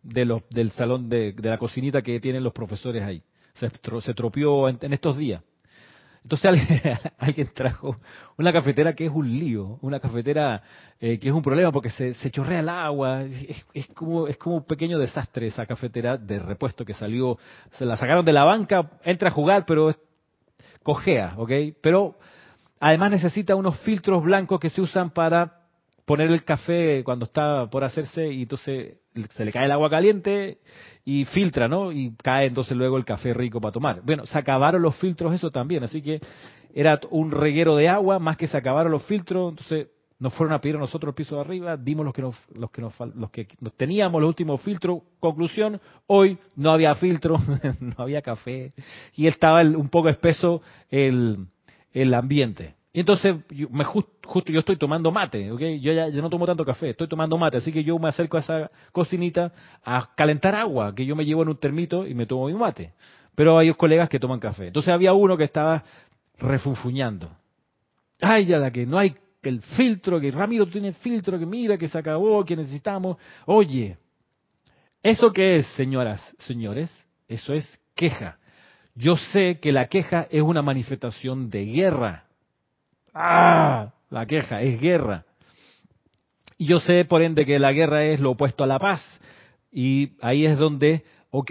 [0.02, 3.22] de los, del salón de, de, la cocinita que tienen los profesores ahí.
[3.54, 5.42] Se, se estropeó en estos días.
[6.28, 7.96] Entonces alguien, trajo
[8.36, 10.62] una cafetera que es un lío, una cafetera
[11.00, 14.64] eh, que es un problema porque se, chorrea el agua, es, como, es como un
[14.64, 17.38] pequeño desastre esa cafetera de repuesto que salió,
[17.78, 19.90] se la sacaron de la banca, entra a jugar, pero
[20.82, 21.50] cojea, ¿ok?
[21.80, 22.18] Pero
[22.78, 25.62] además necesita unos filtros blancos que se usan para
[26.04, 28.98] poner el café cuando está por hacerse y entonces
[29.30, 30.58] se le cae el agua caliente
[31.04, 31.92] y filtra, ¿no?
[31.92, 34.02] Y cae entonces luego el café rico para tomar.
[34.02, 36.20] Bueno, se acabaron los filtros eso también, así que
[36.74, 39.88] era un reguero de agua, más que se acabaron los filtros, entonces
[40.18, 42.70] nos fueron a pedir a nosotros el piso de arriba, dimos los que nos, los
[42.70, 43.46] que nos, los que
[43.76, 45.02] teníamos los últimos filtros.
[45.20, 47.36] Conclusión, hoy no había filtro,
[47.80, 48.72] no había café
[49.14, 50.60] y estaba un poco espeso
[50.90, 51.46] el,
[51.92, 52.77] el ambiente.
[52.92, 55.60] Y entonces, yo, me justo yo estoy tomando mate, ¿ok?
[55.80, 58.40] Yo ya, no tomo tanto café, estoy tomando mate, así que yo me acerco a
[58.40, 59.52] esa cocinita
[59.84, 62.94] a calentar agua, que yo me llevo en un termito y me tomo mi mate.
[63.34, 64.68] Pero hay colegas que toman café.
[64.68, 65.84] Entonces había uno que estaba
[66.38, 67.30] refunfuñando.
[68.20, 71.88] Ay, ya da que no hay el filtro, que Ramiro tiene filtro, que mira, que
[71.88, 73.16] se acabó, que necesitamos.
[73.46, 73.96] Oye,
[75.02, 76.92] ¿eso qué es, señoras, señores?
[77.26, 78.38] Eso es queja.
[78.94, 82.27] Yo sé que la queja es una manifestación de guerra
[83.20, 83.92] ¡Ah!
[84.10, 85.24] La queja es guerra.
[86.56, 89.02] Y yo sé, por ende, que la guerra es lo opuesto a la paz.
[89.72, 91.50] Y ahí es donde, ok,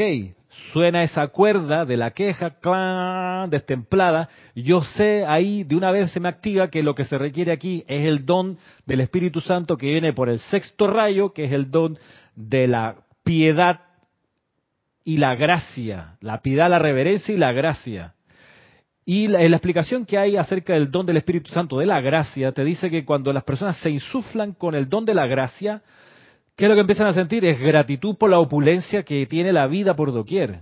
[0.72, 4.30] suena esa cuerda de la queja, clan, destemplada.
[4.56, 7.84] Yo sé, ahí de una vez se me activa que lo que se requiere aquí
[7.88, 11.70] es el don del Espíritu Santo que viene por el sexto rayo, que es el
[11.70, 11.98] don
[12.36, 13.82] de la piedad
[15.04, 16.18] y la gracia.
[16.22, 18.14] La piedad, la reverencia y la gracia.
[19.10, 22.66] Y la, explicación que hay acerca del don del Espíritu Santo, de la gracia, te
[22.66, 25.82] dice que cuando las personas se insuflan con el don de la gracia,
[26.58, 27.46] ¿qué es lo que empiezan a sentir?
[27.46, 30.60] Es gratitud por la opulencia que tiene la vida por doquier.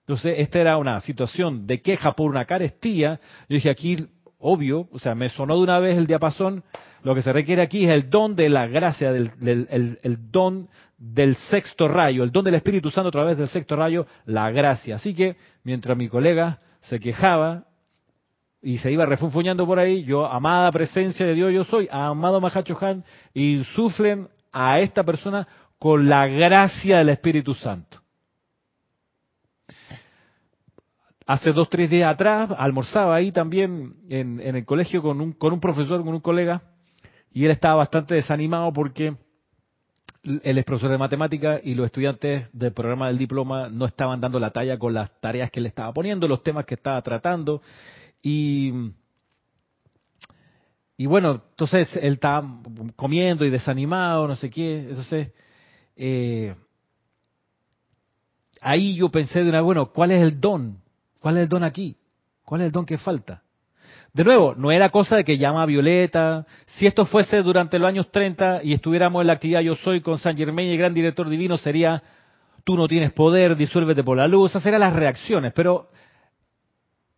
[0.00, 3.20] Entonces, esta era una situación de queja por una carestía.
[3.46, 6.64] Yo dije, aquí, obvio, o sea, me sonó de una vez el diapasón,
[7.02, 10.30] lo que se requiere aquí es el don de la gracia, del, del el, el
[10.30, 10.66] don
[10.96, 14.94] del sexto rayo, el don del Espíritu Santo a través del sexto rayo, la gracia.
[14.94, 17.66] Así que, mientras mi colega se quejaba,
[18.62, 22.78] y se iba refunfuñando por ahí, yo, amada presencia de Dios, yo soy, amado Mahacho
[22.80, 23.04] Han,
[23.34, 25.46] insuflen a esta persona
[25.78, 27.98] con la gracia del Espíritu Santo.
[31.26, 35.60] Hace dos, tres días atrás almorzaba ahí también en, el colegio con un, con un
[35.60, 36.62] profesor, con un colega,
[37.32, 39.16] y él estaba bastante desanimado porque
[40.22, 44.38] él es profesor de matemática y los estudiantes del programa del diploma no estaban dando
[44.38, 47.60] la talla con las tareas que él estaba poniendo, los temas que estaba tratando,
[48.22, 48.72] y,
[50.96, 52.60] y bueno, entonces él estaba
[52.94, 54.88] comiendo y desanimado, no sé qué.
[54.88, 55.32] Entonces,
[55.96, 56.54] eh,
[58.60, 60.78] ahí yo pensé de una, bueno, ¿cuál es el don?
[61.20, 61.96] ¿Cuál es el don aquí?
[62.44, 63.42] ¿Cuál es el don que falta?
[64.12, 66.46] De nuevo, no era cosa de que llama a Violeta.
[66.66, 70.18] Si esto fuese durante los años 30 y estuviéramos en la actividad Yo Soy con
[70.18, 72.02] San Germain y el gran director divino, sería
[72.62, 74.50] tú no tienes poder, disuélvete por la luz.
[74.50, 75.52] Esas eran las reacciones.
[75.54, 75.88] Pero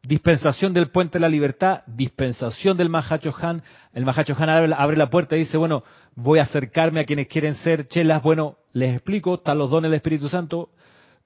[0.06, 3.62] dispensación del puente de la libertad, dispensación del Mahacho Han.
[3.92, 5.82] El Mahacho Han abre, la puerta y dice, bueno,
[6.14, 8.22] voy a acercarme a quienes quieren ser chelas.
[8.22, 10.70] Bueno, les explico, están los dones del Espíritu Santo.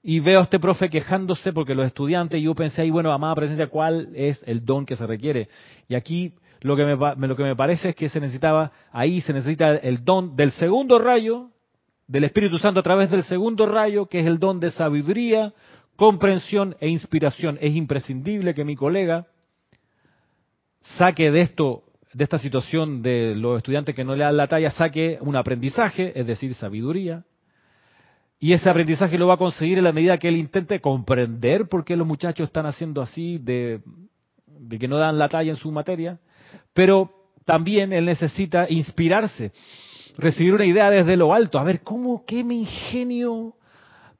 [0.01, 3.35] Y veo a este profe quejándose porque los estudiantes, y yo pensé ahí, bueno, amada
[3.35, 5.49] presencia, ¿cuál es el don que se requiere?
[5.89, 9.33] Y aquí lo que me, lo que me parece es que se necesitaba, ahí se
[9.33, 11.49] necesita el don del segundo rayo,
[12.07, 15.53] del Espíritu Santo a través del segundo rayo, que es el don de sabiduría,
[15.99, 17.57] comprensión e inspiración.
[17.59, 19.27] Es imprescindible que mi colega
[20.97, 21.83] saque de esto,
[22.13, 26.17] de esta situación de los estudiantes que no le dan la talla, saque un aprendizaje,
[26.17, 27.25] es decir, sabiduría.
[28.39, 31.83] Y ese aprendizaje lo va a conseguir en la medida que él intente comprender por
[31.83, 33.81] qué los muchachos están haciendo así, de,
[34.47, 36.17] de que no dan la talla en su materia.
[36.73, 37.11] Pero
[37.43, 39.51] también él necesita inspirarse,
[40.17, 43.55] recibir una idea desde lo alto, a ver cómo, qué me ingenio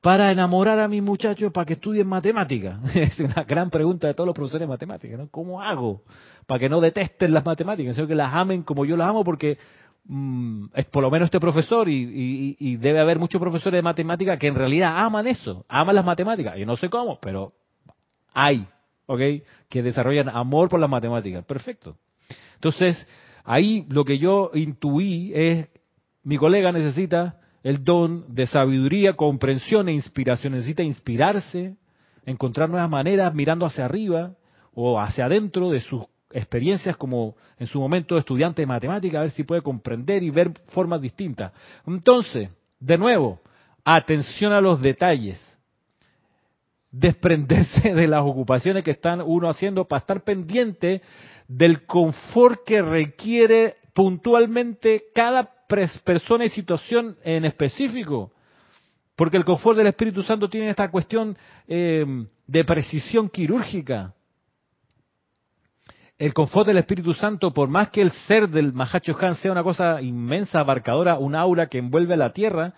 [0.02, 2.80] para enamorar a mis muchachos para que estudien matemáticas?
[2.96, 5.30] Es una gran pregunta de todos los profesores de matemáticas, ¿no?
[5.30, 6.04] ¿Cómo hago
[6.48, 9.24] para que no detesten las matemáticas, sino que las amen como yo las amo?
[9.24, 9.58] Porque
[10.06, 14.40] mm, es por lo menos este profesor y, y, debe haber muchos profesores de matemáticas
[14.40, 16.58] que en realidad aman eso, aman las matemáticas.
[16.58, 17.52] Yo no sé cómo, pero
[18.34, 18.66] hay,
[19.06, 19.20] ¿ok?
[19.68, 21.44] Que desarrollan amor por las matemáticas.
[21.46, 21.98] Perfecto.
[22.56, 23.06] Entonces,
[23.44, 25.68] ahí lo que yo intuí es,
[26.24, 30.54] mi colega necesita el don de sabiduría, comprensión e inspiración.
[30.54, 31.76] Necesita inspirarse,
[32.26, 34.34] encontrar nuevas maneras mirando hacia arriba
[34.74, 39.32] o hacia adentro de sus experiencias como en su momento estudiante de matemática, a ver
[39.32, 41.52] si puede comprender y ver formas distintas.
[41.86, 42.50] Entonces,
[42.80, 43.40] de nuevo,
[43.84, 45.42] atención a los detalles.
[46.92, 51.02] Desprenderse de las ocupaciones que están uno haciendo para estar pendiente
[51.48, 55.52] del confort que requiere puntualmente cada
[56.04, 58.32] persona y situación en específico.
[59.16, 62.06] Porque el confort del Espíritu Santo tiene esta cuestión eh,
[62.48, 64.14] de precisión quirúrgica.
[66.18, 69.64] El confort del Espíritu Santo, por más que el ser del Mahacho Han sea una
[69.64, 72.74] cosa inmensa, abarcadora, un aura que envuelve a la tierra,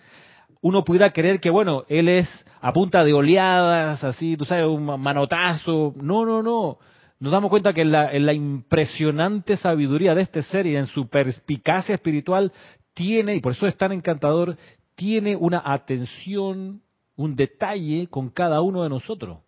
[0.60, 2.28] uno pudiera creer que, bueno, él es
[2.60, 5.92] a punta de oleadas, así, tú sabes, un manotazo.
[6.00, 6.78] No, no, no.
[7.18, 10.86] Nos damos cuenta que en la, en la impresionante sabiduría de este ser y en
[10.86, 12.52] su perspicacia espiritual
[12.94, 14.56] tiene, y por eso es tan encantador,
[14.94, 16.82] tiene una atención,
[17.16, 19.38] un detalle con cada uno de nosotros.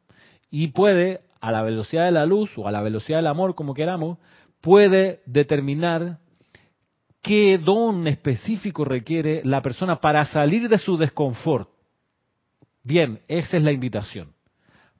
[0.51, 3.75] Y puede, a la velocidad de la luz o a la velocidad del amor, como
[3.75, 4.19] queramos,
[4.61, 6.19] puede determinar
[7.23, 11.69] qué don específico requiere la persona para salir de su desconfort.
[12.83, 14.33] Bien, esa es la invitación.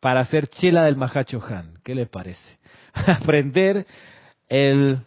[0.01, 1.79] Para hacer chela del Mahacho Han.
[1.83, 2.59] ¿Qué les parece?
[2.95, 3.87] Aprender
[4.49, 5.01] el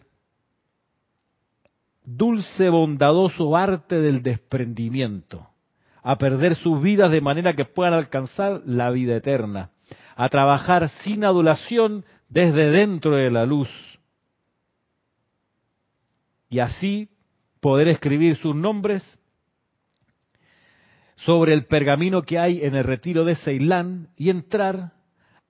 [2.16, 5.48] dulce, bondadoso arte del desprendimiento,
[6.02, 9.70] a perder sus vidas de manera que puedan alcanzar la vida eterna,
[10.16, 13.68] a trabajar sin adulación desde dentro de la luz
[16.50, 17.10] y así
[17.60, 19.18] poder escribir sus nombres
[21.16, 24.92] sobre el pergamino que hay en el retiro de Ceilán y entrar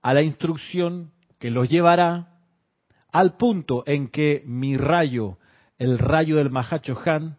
[0.03, 2.39] a la instrucción que los llevará
[3.13, 5.39] al punto en que mi rayo
[5.79, 7.39] el rayo del Mahacho Han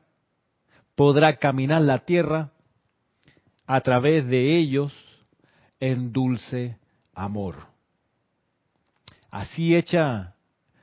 [0.96, 2.52] podrá caminar la tierra
[3.68, 4.94] a través de ellos
[5.80, 6.78] en dulce
[7.14, 7.56] amor.
[9.30, 10.36] así hecha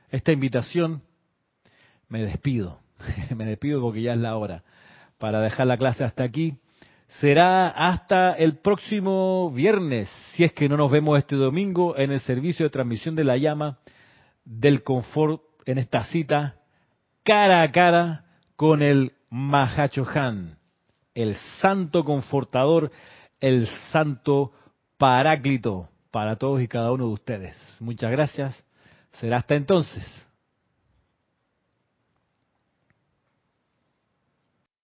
[0.09, 1.01] esta invitación,
[2.07, 2.79] me despido.
[3.35, 4.63] me despido porque ya es la hora
[5.17, 6.57] para dejar la clase hasta aquí.
[7.19, 12.19] Será hasta el próximo viernes, si es que no nos vemos este domingo en el
[12.19, 13.79] servicio de transmisión de la llama
[14.43, 16.56] del confort en esta cita
[17.27, 18.23] cara a cara
[18.55, 20.57] con el Mahachohan,
[21.13, 22.89] el santo confortador,
[23.41, 24.53] el santo
[24.97, 27.55] paráclito para todos y cada uno de ustedes.
[27.81, 28.55] Muchas gracias.
[29.19, 30.26] Será hasta entonces.